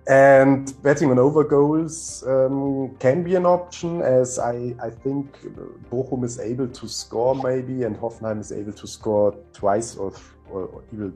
and 0.08 0.74
betting 0.84 1.12
on 1.12 1.20
over 1.20 1.44
goals 1.44 2.24
um, 2.26 2.96
can 2.98 3.24
be 3.24 3.36
an 3.36 3.46
option, 3.46 4.02
as 4.02 4.40
I, 4.40 4.74
I 4.82 4.90
think 4.90 5.38
Bochum 5.92 6.24
is 6.24 6.40
able 6.40 6.70
to 6.70 6.88
score 6.88 7.36
maybe, 7.36 7.84
and 7.84 7.96
Hoffenheim 7.98 8.40
is 8.40 8.54
able 8.54 8.72
to 8.72 8.88
score 8.88 9.36
twice 9.52 9.98
or, 9.98 10.14
or 10.50 10.82
even 10.94 11.14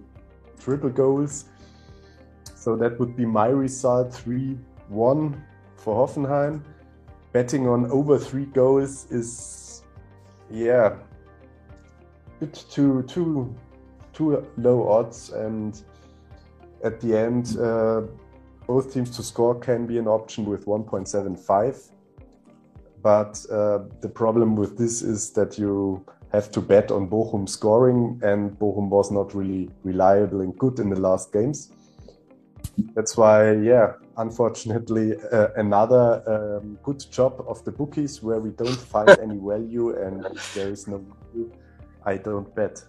triple 0.60 0.90
goals. 0.90 1.46
So 2.54 2.76
that 2.76 3.00
would 3.00 3.16
be 3.16 3.26
my 3.26 3.48
result 3.48 4.14
3 4.14 4.58
1 4.90 5.44
for 5.78 6.08
Hoffenheim. 6.08 6.62
Betting 7.32 7.68
on 7.70 7.90
over 7.92 8.20
three 8.20 8.46
goals 8.46 9.10
is, 9.10 9.84
yeah, 10.50 10.96
bit 12.42 12.66
too, 12.70 13.04
too, 13.04 13.56
too 14.12 14.46
low 14.58 14.90
odds. 14.90 15.30
And 15.30 15.82
at 16.84 17.00
the 17.00 17.18
end, 17.18 17.58
uh, 17.58 18.02
both 18.74 18.94
teams 18.94 19.10
to 19.18 19.22
score 19.22 19.56
can 19.60 19.86
be 19.86 19.98
an 19.98 20.08
option 20.08 20.46
with 20.46 20.66
1.75. 20.66 21.92
But 23.02 23.34
uh, 23.52 23.80
the 24.00 24.08
problem 24.08 24.56
with 24.56 24.78
this 24.78 25.02
is 25.02 25.32
that 25.32 25.58
you 25.58 26.06
have 26.32 26.50
to 26.52 26.62
bet 26.62 26.90
on 26.90 27.10
Bochum 27.10 27.50
scoring, 27.50 28.22
and 28.24 28.58
Bochum 28.58 28.88
was 28.88 29.12
not 29.12 29.36
really 29.36 29.70
reliable 29.84 30.40
and 30.40 30.58
good 30.58 30.80
in 30.80 30.90
the 30.90 31.02
last 31.08 31.34
games. 31.34 31.74
That's 32.96 33.18
why, 33.18 33.52
yeah, 33.72 33.88
unfortunately, 34.16 35.18
uh, 35.34 35.50
another 35.58 36.06
um, 36.34 36.80
good 36.82 37.04
job 37.12 37.44
of 37.52 37.66
the 37.66 37.72
bookies 37.72 38.24
where 38.24 38.40
we 38.40 38.52
don't 38.52 38.84
find 38.94 39.10
any 39.10 39.38
value 39.52 39.88
and 40.02 40.24
there 40.56 40.70
is 40.70 40.88
no. 40.88 41.04
I 42.06 42.16
don't 42.16 42.50
bet. 42.56 42.82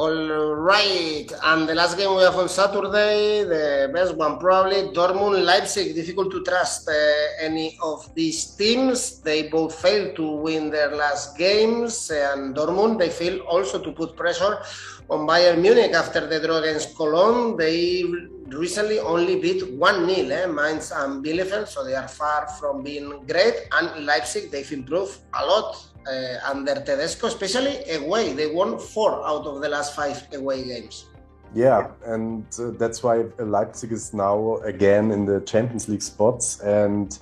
All 0.00 0.56
right, 0.56 1.28
and 1.44 1.68
the 1.68 1.74
last 1.74 1.98
game 1.98 2.16
we 2.16 2.22
have 2.22 2.34
on 2.34 2.48
Saturday, 2.48 3.44
the 3.44 3.90
best 3.92 4.16
one 4.16 4.38
probably 4.38 4.88
Dortmund 4.96 5.44
Leipzig. 5.44 5.94
Difficult 5.94 6.30
to 6.30 6.42
trust 6.42 6.88
uh, 6.88 6.94
any 7.38 7.76
of 7.82 8.08
these 8.14 8.56
teams. 8.56 9.20
They 9.20 9.48
both 9.48 9.74
failed 9.74 10.16
to 10.16 10.26
win 10.26 10.70
their 10.70 10.96
last 10.96 11.36
games, 11.36 12.10
and 12.10 12.56
Dortmund 12.56 12.98
they 12.98 13.10
fail 13.10 13.40
also 13.40 13.78
to 13.78 13.92
put 13.92 14.16
pressure 14.16 14.62
on 15.10 15.28
Bayern 15.28 15.60
Munich 15.60 15.92
after 15.92 16.26
the 16.26 16.40
draw 16.40 16.64
against 16.64 16.96
Cologne. 16.96 17.58
They 17.58 18.04
recently 18.48 19.00
only 19.00 19.38
beat 19.38 19.68
1 19.68 20.06
nil, 20.06 20.32
eh, 20.32 20.46
Mainz 20.46 20.92
and 20.92 21.22
Bielefeld, 21.22 21.68
so 21.68 21.84
they 21.84 21.94
are 21.94 22.08
far 22.08 22.48
from 22.58 22.82
being 22.82 23.26
great. 23.26 23.68
And 23.72 24.06
Leipzig, 24.06 24.50
they've 24.50 24.72
improved 24.72 25.18
a 25.34 25.44
lot 25.44 25.89
uh, 26.06 26.50
under 26.50 26.74
Tedesco, 26.74 27.26
especially 27.26 27.90
away. 27.90 28.32
They 28.32 28.46
won 28.46 28.78
four 28.78 29.26
out 29.26 29.46
of 29.46 29.60
the 29.60 29.68
last 29.68 29.94
five 29.94 30.26
away 30.32 30.64
games. 30.64 31.06
Yeah, 31.54 31.88
and 32.04 32.44
uh, 32.60 32.70
that's 32.78 33.02
why 33.02 33.24
Leipzig 33.38 33.92
is 33.92 34.14
now 34.14 34.58
again 34.58 35.10
in 35.10 35.26
the 35.26 35.40
Champions 35.40 35.88
League 35.88 36.02
spots, 36.02 36.60
and 36.60 37.18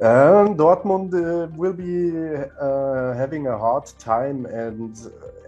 um, 0.00 0.56
Dortmund 0.56 1.12
uh, 1.12 1.48
will 1.56 1.74
be 1.74 2.10
uh, 2.58 3.12
having 3.14 3.48
a 3.48 3.58
hard 3.58 3.84
time. 3.98 4.46
And 4.46 4.96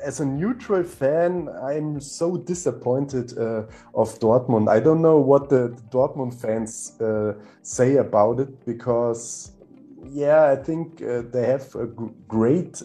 as 0.02 0.20
a 0.20 0.26
neutral 0.26 0.82
fan, 0.82 1.48
I'm 1.62 2.00
so 2.00 2.36
disappointed 2.36 3.38
uh, 3.38 3.64
of 3.94 4.18
Dortmund. 4.18 4.68
I 4.68 4.78
don't 4.78 5.00
know 5.00 5.16
what 5.16 5.48
the, 5.48 5.74
Dortmund 5.90 6.34
fans 6.34 7.00
uh, 7.00 7.32
say 7.62 7.96
about 7.96 8.40
it 8.40 8.66
because, 8.66 9.52
yeah, 10.10 10.44
I 10.46 10.56
think 10.56 11.02
uh, 11.02 11.22
they 11.30 11.46
have 11.46 11.74
a 11.74 11.86
great 12.28 12.82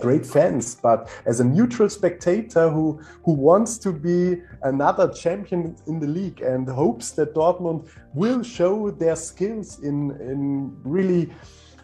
great 0.00 0.26
fans, 0.26 0.74
but 0.74 1.08
as 1.24 1.40
a 1.40 1.44
neutral 1.44 1.88
spectator 1.88 2.70
who 2.70 3.00
who 3.24 3.32
wants 3.32 3.78
to 3.78 3.92
be 3.92 4.42
another 4.62 5.08
champion 5.12 5.76
in 5.86 6.00
the 6.00 6.06
league 6.06 6.40
and 6.42 6.68
hopes 6.68 7.12
that 7.12 7.34
Dortmund 7.34 7.88
will 8.14 8.42
show 8.42 8.90
their 8.90 9.16
skills 9.16 9.80
in 9.80 10.10
in 10.20 10.76
really 10.84 11.32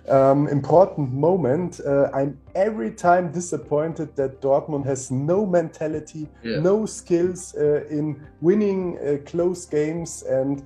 um, 0.09 0.49
important 0.49 1.13
moment. 1.13 1.81
Uh, 1.81 2.11
I'm 2.13 2.39
every 2.55 2.91
time 2.91 3.33
disappointed 3.33 4.17
that 4.17 4.41
Dortmund 4.41 4.85
has 4.87 5.11
no 5.11 5.47
mentality, 5.47 6.29
yeah. 6.43 6.61
no 6.61 6.87
skills 6.87 7.55
uh, 7.55 7.85
in 7.89 8.27
winning 8.41 8.99
uh, 8.99 9.19
close 9.31 9.67
games 9.67 10.23
and. 10.23 10.65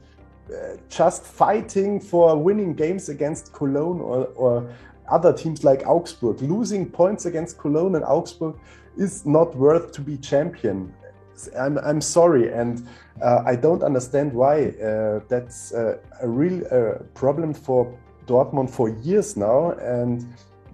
Just 0.88 1.24
fighting 1.24 2.00
for 2.00 2.36
winning 2.36 2.74
games 2.74 3.08
against 3.08 3.52
Cologne 3.52 4.00
or, 4.00 4.26
or 4.36 4.68
other 5.08 5.32
teams 5.32 5.64
like 5.64 5.86
Augsburg. 5.86 6.40
Losing 6.42 6.88
points 6.88 7.26
against 7.26 7.58
Cologne 7.58 7.94
and 7.94 8.04
Augsburg 8.04 8.56
is 8.96 9.26
not 9.26 9.54
worth 9.56 9.92
to 9.92 10.00
be 10.00 10.16
champion. 10.18 10.92
I'm, 11.58 11.78
I'm 11.78 12.00
sorry, 12.00 12.52
and 12.52 12.86
uh, 13.20 13.42
I 13.44 13.56
don't 13.56 13.82
understand 13.82 14.32
why. 14.32 14.68
Uh, 14.68 15.20
that's 15.28 15.74
uh, 15.74 15.98
a 16.22 16.28
real 16.28 16.62
uh, 16.70 17.02
problem 17.14 17.52
for 17.52 17.92
Dortmund 18.26 18.70
for 18.70 18.88
years 18.88 19.36
now, 19.36 19.72
and 19.72 20.24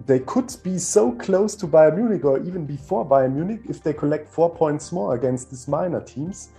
they 0.06 0.20
could 0.20 0.54
be 0.62 0.78
so 0.78 1.12
close 1.12 1.54
to 1.56 1.66
Bayern 1.66 1.96
Munich 1.96 2.24
or 2.24 2.38
even 2.40 2.66
before 2.66 3.06
Bayern 3.06 3.34
Munich 3.34 3.62
if 3.68 3.82
they 3.82 3.92
collect 3.92 4.28
four 4.28 4.54
points 4.54 4.92
more 4.92 5.14
against 5.14 5.50
these 5.50 5.68
minor 5.68 6.00
teams 6.00 6.50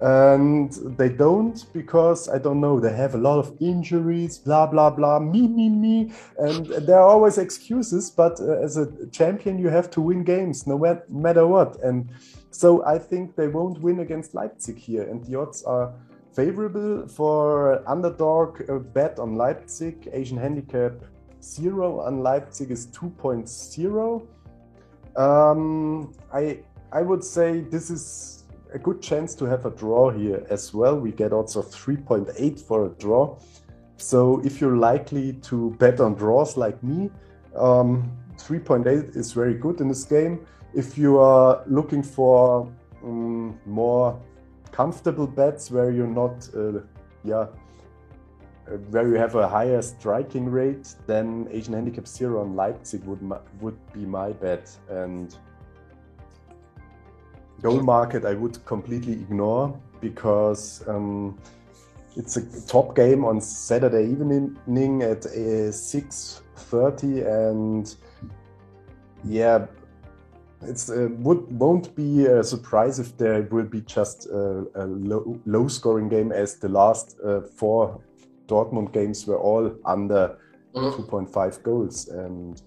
and 0.00 0.72
they 0.96 1.10
don't 1.10 1.66
because 1.74 2.28
I 2.28 2.38
don't 2.38 2.60
know 2.60 2.80
they 2.80 2.94
have 2.94 3.14
a 3.14 3.18
lot 3.18 3.38
of 3.38 3.54
injuries, 3.60 4.38
blah 4.38 4.66
blah 4.66 4.90
blah, 4.90 5.18
me 5.18 5.46
me 5.46 5.68
me, 5.68 6.12
and 6.38 6.66
there 6.66 6.98
are 6.98 7.08
always 7.08 7.38
excuses. 7.38 8.10
But 8.10 8.40
uh, 8.40 8.62
as 8.62 8.76
a 8.76 9.06
champion, 9.08 9.58
you 9.58 9.68
have 9.68 9.90
to 9.90 10.00
win 10.00 10.24
games 10.24 10.66
no 10.66 10.78
matter 11.08 11.46
what, 11.46 11.82
and 11.82 12.08
so 12.50 12.84
I 12.84 12.98
think 12.98 13.36
they 13.36 13.48
won't 13.48 13.80
win 13.80 14.00
against 14.00 14.34
Leipzig 14.34 14.78
here, 14.78 15.02
and 15.02 15.24
the 15.24 15.38
odds 15.38 15.62
are 15.64 15.92
favorable 16.32 17.06
for 17.08 17.82
underdog 17.88 18.62
uh, 18.70 18.78
bet 18.78 19.18
on 19.18 19.36
Leipzig. 19.36 20.08
Asian 20.12 20.38
handicap 20.38 20.92
zero 21.42 22.00
on 22.00 22.22
Leipzig 22.22 22.70
is 22.70 22.86
2.0. 22.88 24.26
Um, 25.16 26.12
I 26.32 26.60
I 26.92 27.02
would 27.02 27.24
say 27.24 27.60
this 27.60 27.90
is 27.90 28.39
a 28.72 28.78
good 28.78 29.02
chance 29.02 29.34
to 29.36 29.44
have 29.44 29.66
a 29.66 29.70
draw 29.70 30.10
here 30.10 30.46
as 30.50 30.72
well. 30.72 30.98
We 30.98 31.12
get 31.12 31.32
also 31.32 31.62
3.8 31.62 32.60
for 32.60 32.86
a 32.86 32.88
draw. 32.90 33.38
So 33.96 34.40
if 34.44 34.60
you're 34.60 34.76
likely 34.76 35.34
to 35.48 35.70
bet 35.78 36.00
on 36.00 36.14
draws 36.14 36.56
like 36.56 36.82
me, 36.82 37.10
um, 37.54 38.10
3.8 38.36 39.16
is 39.16 39.32
very 39.32 39.54
good 39.54 39.80
in 39.80 39.88
this 39.88 40.04
game. 40.04 40.46
If 40.74 40.96
you 40.96 41.18
are 41.18 41.62
looking 41.66 42.02
for 42.02 42.72
um, 43.02 43.58
more 43.66 44.20
comfortable 44.72 45.26
bets 45.26 45.70
where 45.70 45.90
you're 45.90 46.06
not, 46.06 46.48
uh, 46.56 46.80
yeah, 47.24 47.46
uh, 48.68 48.76
where 48.90 49.06
you 49.08 49.14
have 49.14 49.34
a 49.34 49.48
higher 49.48 49.82
striking 49.82 50.48
rate, 50.48 50.94
then 51.06 51.48
Asian 51.50 51.74
Handicap 51.74 52.06
Zero 52.06 52.40
on 52.40 52.54
Leipzig 52.54 53.04
would 53.04 53.20
would 53.60 53.78
be 53.92 54.06
my 54.06 54.32
bet. 54.32 54.70
And 54.88 55.36
goal 57.62 57.82
market 57.82 58.24
I 58.24 58.34
would 58.34 58.64
completely 58.64 59.12
ignore 59.12 59.78
because 60.00 60.82
um, 60.88 61.38
it's 62.16 62.36
a 62.36 62.66
top 62.66 62.96
game 62.96 63.24
on 63.24 63.40
Saturday 63.40 64.04
evening 64.10 65.02
at 65.02 65.26
uh, 65.26 65.70
6:30 65.70 67.26
and 67.26 67.94
yeah 69.24 69.66
it's 70.62 70.90
uh, 70.90 71.08
would 71.18 71.50
won't 71.58 71.94
be 71.94 72.26
a 72.26 72.42
surprise 72.42 72.98
if 72.98 73.16
there 73.16 73.42
will 73.42 73.64
be 73.64 73.80
just 73.82 74.26
a, 74.26 74.66
a 74.74 74.86
low, 74.86 75.40
low 75.46 75.68
scoring 75.68 76.08
game 76.08 76.32
as 76.32 76.56
the 76.56 76.68
last 76.68 77.16
uh, 77.24 77.40
four 77.40 78.00
Dortmund 78.46 78.92
games 78.92 79.26
were 79.26 79.38
all 79.38 79.74
under 79.84 80.36
mm. 80.74 81.08
2.5 81.08 81.62
goals 81.62 82.08
and 82.08 82.62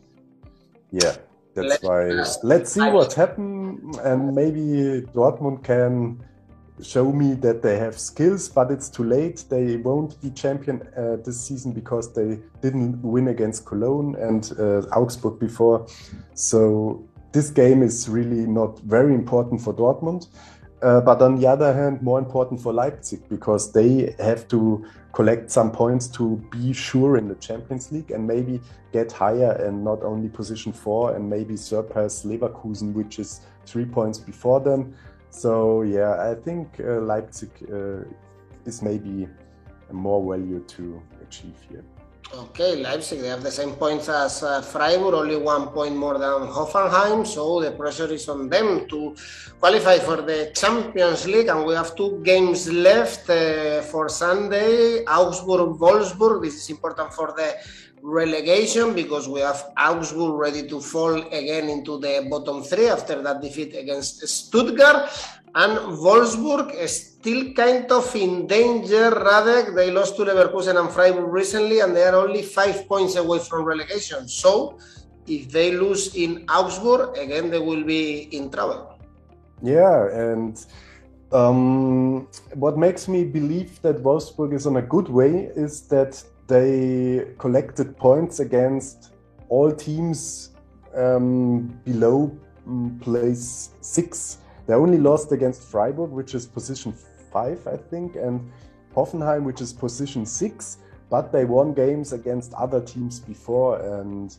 yeah 0.91 1.15
that's 1.55 1.69
let's, 1.69 1.83
why 1.83 2.09
let's 2.43 2.71
see 2.71 2.89
what 2.89 3.13
happens, 3.13 3.97
and 3.99 4.33
maybe 4.33 5.01
Dortmund 5.13 5.63
can 5.63 6.23
show 6.81 7.11
me 7.11 7.33
that 7.35 7.61
they 7.61 7.77
have 7.77 7.97
skills, 7.99 8.49
but 8.49 8.71
it's 8.71 8.89
too 8.89 9.03
late. 9.03 9.45
They 9.49 9.77
won't 9.77 10.19
be 10.21 10.31
champion 10.31 10.81
uh, 10.97 11.17
this 11.23 11.39
season 11.39 11.71
because 11.71 12.13
they 12.13 12.39
didn't 12.61 13.01
win 13.01 13.27
against 13.27 13.65
Cologne 13.65 14.15
and 14.15 14.51
uh, 14.59 14.81
Augsburg 14.95 15.39
before. 15.39 15.87
So 16.33 17.07
this 17.31 17.49
game 17.49 17.83
is 17.83 18.09
really 18.09 18.47
not 18.47 18.79
very 18.79 19.13
important 19.13 19.61
for 19.61 19.73
Dortmund. 19.73 20.27
Uh, 20.83 20.99
but 20.99 21.21
on 21.21 21.37
the 21.39 21.47
other 21.47 21.73
hand, 21.73 22.01
more 22.01 22.19
important 22.19 22.59
for 22.59 22.73
Leipzig 22.73 23.21
because 23.29 23.71
they 23.71 24.13
have 24.19 24.45
to 24.49 24.85
collect 25.13 25.49
some 25.49 25.71
points 25.71 26.07
to 26.07 26.35
be 26.51 26.73
sure 26.73 27.15
in 27.17 27.29
the 27.29 27.35
Champions 27.35 27.89
League 27.93 28.11
and 28.11 28.27
maybe 28.27 28.59
get 28.91 29.09
higher 29.09 29.53
and 29.65 29.81
not 29.81 30.03
only 30.03 30.27
position 30.27 30.73
four 30.73 31.15
and 31.15 31.29
maybe 31.29 31.55
surpass 31.55 32.25
Leverkusen, 32.25 32.91
which 32.93 33.17
is 33.17 33.41
three 33.65 33.85
points 33.85 34.19
before 34.19 34.59
them. 34.59 34.93
So 35.29 35.83
yeah, 35.83 36.29
I 36.29 36.35
think 36.35 36.81
uh, 36.81 36.99
Leipzig 36.99 37.51
uh, 37.71 38.03
is 38.65 38.81
maybe 38.81 39.29
more 39.89 40.35
value 40.35 40.59
to 40.59 41.01
achieve 41.21 41.55
here. 41.69 41.83
Okay, 42.35 42.81
Leipzig, 42.81 43.21
they 43.21 43.27
have 43.27 43.43
the 43.43 43.51
same 43.51 43.73
points 43.73 44.09
as 44.09 44.41
uh, 44.41 44.59
Freiburg, 44.59 45.13
only 45.13 45.35
one 45.35 45.67
point 45.67 45.95
more 45.95 46.17
than 46.17 46.47
Hoffenheim, 46.47 47.27
so 47.27 47.61
the 47.61 47.71
pressure 47.71 48.11
is 48.11 48.27
on 48.27 48.49
them 48.49 48.87
to 48.89 49.15
qualify 49.59 49.99
for 49.99 50.17
the 50.17 50.51
Champions 50.55 51.27
League, 51.27 51.47
and 51.49 51.63
we 51.63 51.75
have 51.75 51.95
two 51.95 52.21
games 52.23 52.71
left 52.71 53.29
uh, 53.29 53.81
for 53.83 54.09
Sunday, 54.09 55.05
Augsburg-Wolfsburg, 55.05 56.41
this 56.41 56.55
is 56.55 56.69
important 56.71 57.13
for 57.13 57.35
the 57.37 57.55
relegation 58.01 58.93
because 58.93 59.29
we 59.29 59.39
have 59.39 59.71
Augsburg 59.77 60.33
ready 60.33 60.67
to 60.67 60.81
fall 60.81 61.15
again 61.27 61.69
into 61.69 61.99
the 61.99 62.27
bottom 62.29 62.63
three 62.63 62.89
after 62.89 63.21
that 63.21 63.41
defeat 63.41 63.75
against 63.75 64.27
Stuttgart. 64.27 65.09
And 65.55 65.77
Wolfsburg 66.01 66.73
is 66.73 67.13
still 67.13 67.53
kind 67.53 67.91
of 67.91 68.15
in 68.15 68.47
danger. 68.47 69.11
Radek, 69.11 69.75
they 69.75 69.91
lost 69.91 70.15
to 70.17 70.25
Leverkusen 70.25 70.79
and 70.79 70.89
Freiburg 70.89 71.31
recently, 71.31 71.81
and 71.81 71.95
they 71.95 72.03
are 72.03 72.15
only 72.15 72.41
five 72.41 72.87
points 72.87 73.15
away 73.15 73.37
from 73.37 73.63
relegation. 73.63 74.27
So, 74.27 74.79
if 75.27 75.49
they 75.49 75.71
lose 75.71 76.15
in 76.15 76.45
Augsburg, 76.49 77.17
again, 77.17 77.51
they 77.51 77.59
will 77.59 77.83
be 77.83 78.23
in 78.35 78.49
trouble. 78.49 78.97
Yeah, 79.61 80.09
and 80.11 80.65
um, 81.31 82.27
what 82.55 82.77
makes 82.77 83.07
me 83.07 83.23
believe 83.23 83.79
that 83.83 84.01
Wolfsburg 84.01 84.53
is 84.53 84.65
on 84.65 84.77
a 84.77 84.81
good 84.81 85.07
way 85.07 85.51
is 85.55 85.81
that 85.87 86.21
they 86.47 87.27
collected 87.37 87.95
points 87.95 88.39
against 88.39 89.13
all 89.49 89.71
teams 89.71 90.49
um, 90.95 91.67
below 91.85 92.35
um, 92.67 92.99
place 93.01 93.69
six 93.81 94.39
they 94.65 94.73
only 94.73 94.97
lost 94.97 95.31
against 95.31 95.63
Freiburg, 95.63 96.11
which 96.11 96.35
is 96.35 96.45
position 96.45 96.93
five, 97.31 97.65
I 97.67 97.77
think, 97.77 98.15
and 98.15 98.51
Hoffenheim, 98.95 99.43
which 99.43 99.61
is 99.61 99.73
position 99.73 100.25
six. 100.25 100.77
But 101.09 101.31
they 101.31 101.45
won 101.45 101.73
games 101.73 102.13
against 102.13 102.53
other 102.53 102.81
teams 102.81 103.19
before, 103.19 103.79
and 103.79 104.35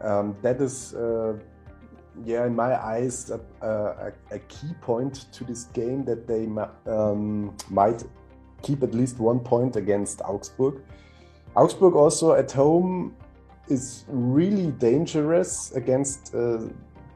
um, 0.00 0.36
that 0.42 0.60
is, 0.60 0.94
uh, 0.94 1.34
yeah, 2.24 2.46
in 2.46 2.56
my 2.56 2.74
eyes, 2.82 3.30
a, 3.30 3.40
a, 3.64 4.12
a, 4.32 4.38
key 4.48 4.72
point 4.80 5.26
to 5.32 5.44
this 5.44 5.64
game 5.64 6.04
that 6.06 6.26
they 6.26 6.48
um, 6.90 7.54
might 7.68 8.02
keep 8.62 8.82
at 8.82 8.92
least 8.92 9.18
one 9.20 9.38
point 9.38 9.76
against 9.76 10.20
Augsburg. 10.22 10.82
Augsburg 11.54 11.94
also 11.94 12.32
at 12.32 12.50
home 12.50 13.14
is 13.68 14.04
really 14.08 14.72
dangerous 14.72 15.70
against. 15.72 16.34
Uh, 16.34 16.58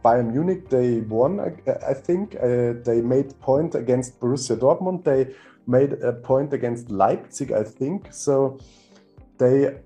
Bayern 0.05 0.33
Munich, 0.33 0.69
they 0.69 1.01
won, 1.01 1.41
I, 1.41 1.95
think. 1.95 2.37
Uh, 2.37 2.75
they 2.85 3.01
made 3.01 3.39
point 3.41 3.75
against 3.75 4.21
Borussia 4.21 4.57
Dortmund. 4.57 5.05
They 5.05 5.35
made 5.67 5.95
a 5.95 6.13
point 6.13 6.53
against 6.53 6.91
Leipzig, 6.91 7.53
I 7.53 7.65
think. 7.65 8.09
So 8.11 8.59
they 9.39 9.79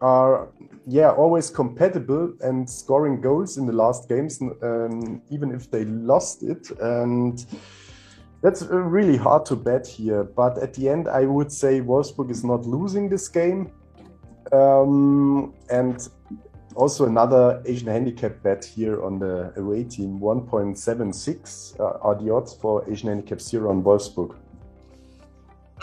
are, 0.00 0.48
yeah, 0.86 1.10
always 1.10 1.50
compatible 1.50 2.32
and 2.40 2.68
scoring 2.68 3.20
goals 3.20 3.58
in 3.58 3.66
the 3.66 3.74
last 3.74 4.08
games, 4.08 4.40
um, 4.40 5.20
even 5.30 5.52
if 5.52 5.70
they 5.70 5.84
lost 5.84 6.42
it. 6.42 6.70
And 6.80 7.44
That's 8.42 8.62
uh, 8.62 8.76
really 8.76 9.16
hard 9.16 9.46
to 9.46 9.56
bet 9.56 9.86
here, 9.86 10.24
but 10.24 10.58
at 10.58 10.74
the 10.74 10.88
end, 10.88 11.06
I 11.08 11.26
would 11.26 11.52
say 11.52 11.80
Wolfsburg 11.80 12.30
is 12.30 12.42
not 12.42 12.66
losing 12.66 13.08
this 13.08 13.28
game. 13.28 13.70
Um, 14.52 15.54
and 15.70 16.08
also 16.74 17.06
another 17.06 17.62
Asian 17.66 17.88
handicap 17.88 18.42
bet 18.42 18.64
here 18.64 19.02
on 19.02 19.18
the 19.18 19.52
away 19.56 19.84
team 19.84 20.18
1.76 20.20 21.80
uh, 21.80 21.98
are 22.00 22.14
the 22.14 22.32
odds 22.32 22.54
for 22.54 22.88
Asian 22.90 23.08
handicap 23.08 23.40
zero 23.40 23.70
on 23.70 23.82
Wolfsburg. 23.82 24.36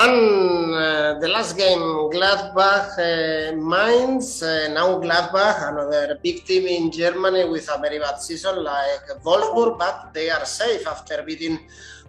And 0.01 0.73
uh, 0.73 1.19
the 1.19 1.27
last 1.27 1.57
game, 1.57 1.79
Gladbach 2.13 2.97
uh, 2.97 3.55
Mainz. 3.55 4.41
Uh, 4.41 4.69
now 4.71 4.97
Gladbach, 4.97 5.67
another 5.67 6.17
big 6.23 6.45
team 6.45 6.67
in 6.67 6.89
Germany 6.89 7.49
with 7.49 7.67
a 7.69 7.77
very 7.81 7.99
bad 7.99 8.21
season 8.21 8.63
like 8.63 9.09
Wolfsburg, 9.25 9.77
but 9.77 10.13
they 10.13 10.29
are 10.29 10.45
safe 10.45 10.87
after 10.87 11.21
beating 11.23 11.59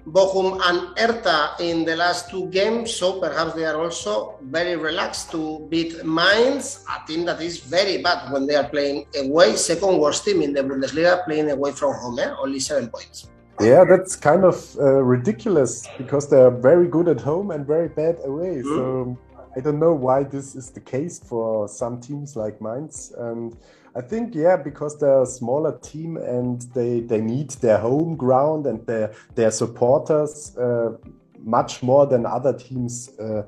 Bochum 0.07 0.61
and 0.65 0.99
Hertha 0.99 1.57
in 1.61 1.85
the 1.85 1.97
last 1.97 2.31
two 2.31 2.47
games. 2.49 2.95
So 2.95 3.21
perhaps 3.21 3.55
they 3.55 3.65
are 3.65 3.81
also 3.81 4.39
very 4.43 4.77
relaxed 4.77 5.31
to 5.33 5.67
beat 5.71 6.05
Mainz, 6.05 6.85
a 6.89 7.07
team 7.07 7.25
that 7.27 7.41
is 7.41 7.61
very 7.61 8.03
bad 8.03 8.33
when 8.33 8.47
they 8.47 8.55
are 8.55 8.69
playing 8.69 9.07
away. 9.17 9.57
Second 9.57 9.99
worst 9.99 10.25
team 10.25 10.43
in 10.43 10.53
the 10.53 10.63
Bundesliga, 10.63 11.25
playing 11.25 11.51
away 11.51 11.73
from 11.73 11.95
home, 11.95 12.19
eh? 12.19 12.35
only 12.39 12.61
seven 12.61 12.89
points. 12.89 13.29
Yeah, 13.61 13.85
that's 13.85 14.17
kind 14.17 14.45
of 14.45 14.75
uh, 14.79 15.03
ridiculous 15.03 15.87
because 15.99 16.31
they're 16.31 16.51
very 16.51 16.89
good 16.89 17.09
at 17.09 17.21
home 17.21 17.51
and 17.51 17.67
very 17.67 17.89
bad 17.89 18.17
away. 18.25 18.63
Mm. 18.63 18.65
So 18.65 19.19
I 19.57 19.61
don't 19.61 19.79
know 19.79 19.93
why 19.93 20.23
this 20.23 20.55
is 20.55 20.71
the 20.71 20.81
case 20.81 21.19
for 21.19 21.69
some 21.69 22.01
teams 22.01 22.37
like 22.37 22.61
Mainz. 22.61 23.13
And 23.19 23.57
I 23.97 24.01
think, 24.01 24.35
yeah, 24.35 24.57
because 24.57 24.99
they're 24.99 25.23
a 25.23 25.27
smaller 25.27 25.79
team 25.79 26.17
and 26.17 26.63
they, 26.75 27.01
they 27.01 27.21
need 27.21 27.51
their 27.61 27.79
home 27.79 28.17
ground 28.17 28.67
and 28.67 28.87
their, 28.87 29.13
their 29.35 29.51
supporters 29.51 30.57
uh, 30.57 30.93
much 31.39 31.83
more 31.83 32.07
than 32.07 32.27
other 32.27 32.53
teams 32.53 33.11
uh, 33.19 33.43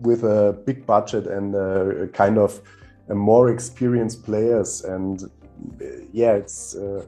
with 0.00 0.24
a 0.24 0.58
big 0.64 0.86
budget 0.86 1.26
and 1.26 2.12
kind 2.12 2.38
of 2.38 2.60
more 3.08 3.50
experienced 3.50 4.24
players. 4.24 4.84
And 4.84 5.22
uh, 5.22 5.84
yeah, 6.12 6.32
it's 6.32 6.74
uh, 6.74 7.04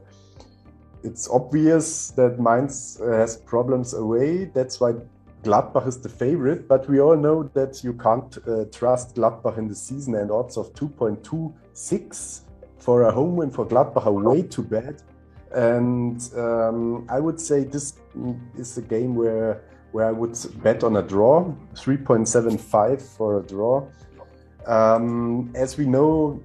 it's 1.03 1.29
obvious 1.29 2.11
that 2.11 2.39
Mainz 2.39 2.99
has 2.99 3.37
problems 3.37 3.93
away. 3.93 4.45
That's 4.45 4.79
why 4.79 4.93
Gladbach 5.45 5.87
is 5.87 5.97
the 5.99 6.09
favorite. 6.09 6.67
But 6.67 6.89
we 6.89 6.99
all 6.99 7.15
know 7.15 7.43
that 7.53 7.83
you 7.83 7.93
can't 7.93 8.37
uh, 8.47 8.65
trust 8.71 9.15
Gladbach 9.15 9.57
in 9.57 9.67
the 9.67 9.75
season, 9.75 10.15
and 10.15 10.31
odds 10.31 10.57
of 10.57 10.73
2.26 10.73 12.41
for 12.79 13.03
a 13.03 13.11
home 13.11 13.35
win 13.37 13.51
for 13.51 13.65
Gladbach 13.65 14.05
are 14.05 14.11
way 14.11 14.41
too 14.41 14.63
bad. 14.63 15.01
And 15.51 16.19
um, 16.35 17.05
I 17.09 17.19
would 17.19 17.39
say 17.39 17.63
this 17.63 17.93
is 18.57 18.77
a 18.77 18.81
game 18.81 19.15
where 19.15 19.61
where 19.95 20.07
I 20.07 20.11
would 20.11 20.37
bet 20.61 20.83
on 20.83 20.97
a 20.97 21.01
draw, 21.01 21.45
3.75 21.73 23.01
for 23.01 23.39
a 23.39 23.43
draw. 23.43 23.87
Um, 24.67 25.53
as 25.55 25.77
we 25.77 25.85
know, 25.85 26.43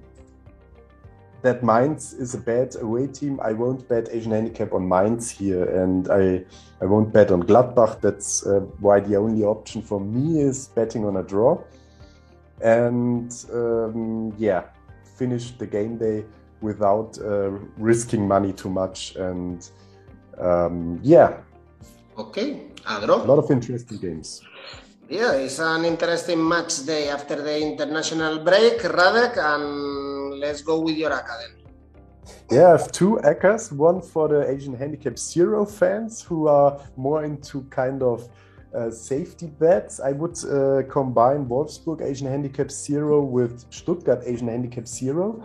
that 1.41 1.63
Mainz 1.63 2.13
is 2.13 2.35
a 2.35 2.37
bad 2.37 2.75
away 2.81 3.07
team. 3.07 3.39
I 3.41 3.53
won't 3.53 3.87
bet 3.87 4.09
Asian 4.11 4.31
handicap 4.31 4.73
on 4.73 4.87
Mainz 4.87 5.29
here, 5.29 5.63
and 5.81 6.09
I 6.09 6.45
I 6.81 6.85
won't 6.85 7.11
bet 7.11 7.31
on 7.31 7.43
Gladbach. 7.43 8.01
That's 8.01 8.45
uh, 8.45 8.59
why 8.79 8.99
the 8.99 9.15
only 9.15 9.43
option 9.43 9.81
for 9.81 9.99
me 9.99 10.41
is 10.41 10.67
betting 10.67 11.05
on 11.05 11.17
a 11.17 11.23
draw. 11.23 11.61
And 12.61 13.33
um, 13.53 14.33
yeah, 14.37 14.63
finish 15.17 15.51
the 15.51 15.65
game 15.65 15.97
day 15.97 16.25
without 16.61 17.17
uh, 17.19 17.49
risking 17.77 18.27
money 18.27 18.53
too 18.53 18.69
much. 18.69 19.15
And 19.15 19.67
um, 20.37 20.99
yeah. 21.01 21.37
Okay, 22.17 22.67
a 22.87 23.05
draw. 23.05 23.23
A 23.23 23.25
lot 23.25 23.39
of 23.39 23.49
interesting 23.49 23.97
games. 23.97 24.41
Yeah, 25.09 25.33
it's 25.33 25.59
an 25.59 25.83
interesting 25.85 26.47
match 26.47 26.85
day 26.85 27.09
after 27.09 27.41
the 27.41 27.59
international 27.59 28.39
break, 28.39 28.79
Radek, 28.79 29.35
and 29.37 30.00
let's 30.41 30.61
go 30.61 30.79
with 30.79 30.97
your 30.97 31.09
then. 31.09 31.61
Yeah, 32.51 32.67
I 32.67 32.71
have 32.71 32.91
two 32.91 33.19
ACCAs, 33.23 33.71
one 33.71 34.01
for 34.01 34.27
the 34.27 34.49
Asian 34.49 34.73
Handicap 34.73 35.17
Zero 35.17 35.65
fans 35.65 36.21
who 36.21 36.47
are 36.47 36.79
more 36.97 37.23
into 37.23 37.61
kind 37.69 38.03
of 38.03 38.27
uh, 38.75 38.89
safety 38.89 39.47
bets. 39.47 39.99
I 39.99 40.11
would 40.11 40.37
uh, 40.45 40.83
combine 40.89 41.45
Wolfsburg 41.45 42.01
Asian 42.01 42.27
Handicap 42.27 42.71
Zero 42.71 43.21
with 43.21 43.65
Stuttgart 43.69 44.23
Asian 44.25 44.47
Handicap 44.47 44.87
Zero. 44.87 45.43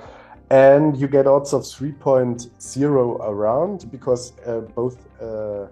And 0.50 0.96
you 0.96 1.08
get 1.08 1.26
odds 1.26 1.52
of 1.52 1.62
3.0 1.62 3.20
around 3.20 3.90
because 3.90 4.32
uh, 4.46 4.60
both 4.60 4.96
uh, 5.20 5.66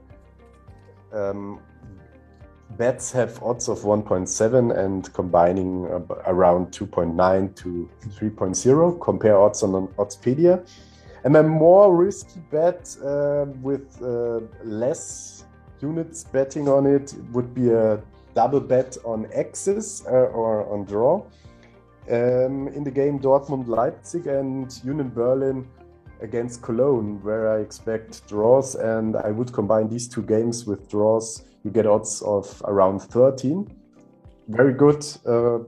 um, 1.12 1.60
bets 2.76 3.12
have 3.12 3.42
odds 3.42 3.68
of 3.68 3.80
1.7 3.80 4.76
and 4.76 5.12
combining 5.12 5.86
around 6.26 6.72
2.9 6.72 7.54
to 7.56 7.88
3.0. 8.08 9.00
Compare 9.00 9.38
odds 9.38 9.62
on 9.62 9.88
Oddspedia. 9.98 10.66
And 11.24 11.36
a 11.36 11.42
more 11.42 11.94
risky 11.94 12.40
bet 12.50 12.96
uh, 13.02 13.46
with 13.62 14.00
uh, 14.02 14.40
less 14.62 15.44
units 15.80 16.24
betting 16.24 16.68
on 16.68 16.86
it 16.86 17.14
would 17.32 17.54
be 17.54 17.70
a 17.70 18.02
double 18.34 18.60
bet 18.60 18.96
on 19.04 19.26
X's 19.32 20.04
uh, 20.06 20.10
or 20.10 20.66
on 20.72 20.84
draw. 20.84 21.24
Um, 22.10 22.68
in 22.68 22.84
the 22.84 22.90
game 22.90 23.18
Dortmund 23.18 23.66
Leipzig 23.66 24.26
and 24.26 24.78
Union 24.84 25.08
Berlin 25.08 25.66
against 26.20 26.60
Cologne, 26.60 27.22
where 27.22 27.48
I 27.48 27.60
expect 27.60 28.26
draws, 28.28 28.74
and 28.74 29.16
I 29.16 29.30
would 29.30 29.52
combine 29.52 29.88
these 29.88 30.06
two 30.06 30.22
games 30.22 30.66
with 30.66 30.90
draws 30.90 31.42
you 31.64 31.70
get 31.70 31.86
odds 31.86 32.22
of 32.22 32.62
around 32.66 33.00
13. 33.00 33.66
Very 34.48 34.74
good, 34.74 35.04
uh, 35.26 35.60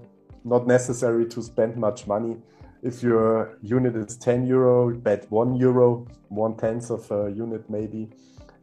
not 0.44 0.66
necessary 0.66 1.26
to 1.26 1.42
spend 1.42 1.76
much 1.76 2.06
money. 2.06 2.36
If 2.82 3.02
your 3.02 3.58
unit 3.62 3.96
is 3.96 4.16
10 4.18 4.46
euro, 4.46 4.94
bet 4.94 5.30
1 5.30 5.56
euro, 5.56 6.06
one 6.28 6.56
tenth 6.56 6.90
of 6.90 7.10
a 7.10 7.30
unit 7.30 7.68
maybe. 7.68 8.10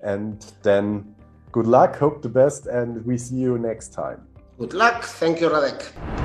And 0.02 0.40
then 0.62 1.16
good 1.52 1.68
luck, 1.68 1.98
hope 1.98 2.22
the 2.22 2.30
best, 2.30 2.68
and 2.68 3.04
we 3.06 3.18
see 3.18 3.36
you 3.36 3.58
next 3.58 3.94
time. 3.94 4.28
Good 4.60 4.74
luck. 4.74 5.04
Thank 5.04 5.42
you, 5.42 5.50
Radek. 5.50 6.23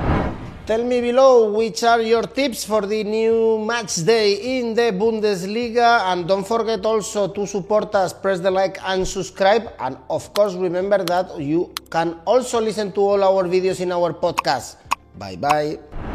Tell 0.69 0.83
me 0.83 1.01
below 1.01 1.51
which 1.51 1.81
are 1.81 1.99
your 1.99 2.21
tips 2.21 2.63
for 2.63 2.85
the 2.85 3.03
new 3.03 3.57
match 3.65 4.05
day 4.05 4.59
in 4.59 4.75
the 4.75 4.93
Bundesliga 4.93 6.01
and 6.11 6.27
don't 6.27 6.45
forget 6.45 6.85
also 6.85 7.27
to 7.27 7.47
support 7.47 7.95
us, 7.95 8.13
press 8.13 8.39
the 8.39 8.51
like 8.51 8.77
and 8.85 9.07
subscribe 9.07 9.73
and 9.79 9.97
of 10.11 10.31
course 10.31 10.53
remember 10.53 11.03
that 11.05 11.39
you 11.39 11.73
can 11.89 12.19
also 12.23 12.61
listen 12.61 12.91
to 12.91 13.01
all 13.01 13.23
our 13.23 13.45
videos 13.45 13.81
in 13.81 13.91
our 13.91 14.13
podcast. 14.13 14.75
Bye 15.17 15.37
bye. 15.37 16.08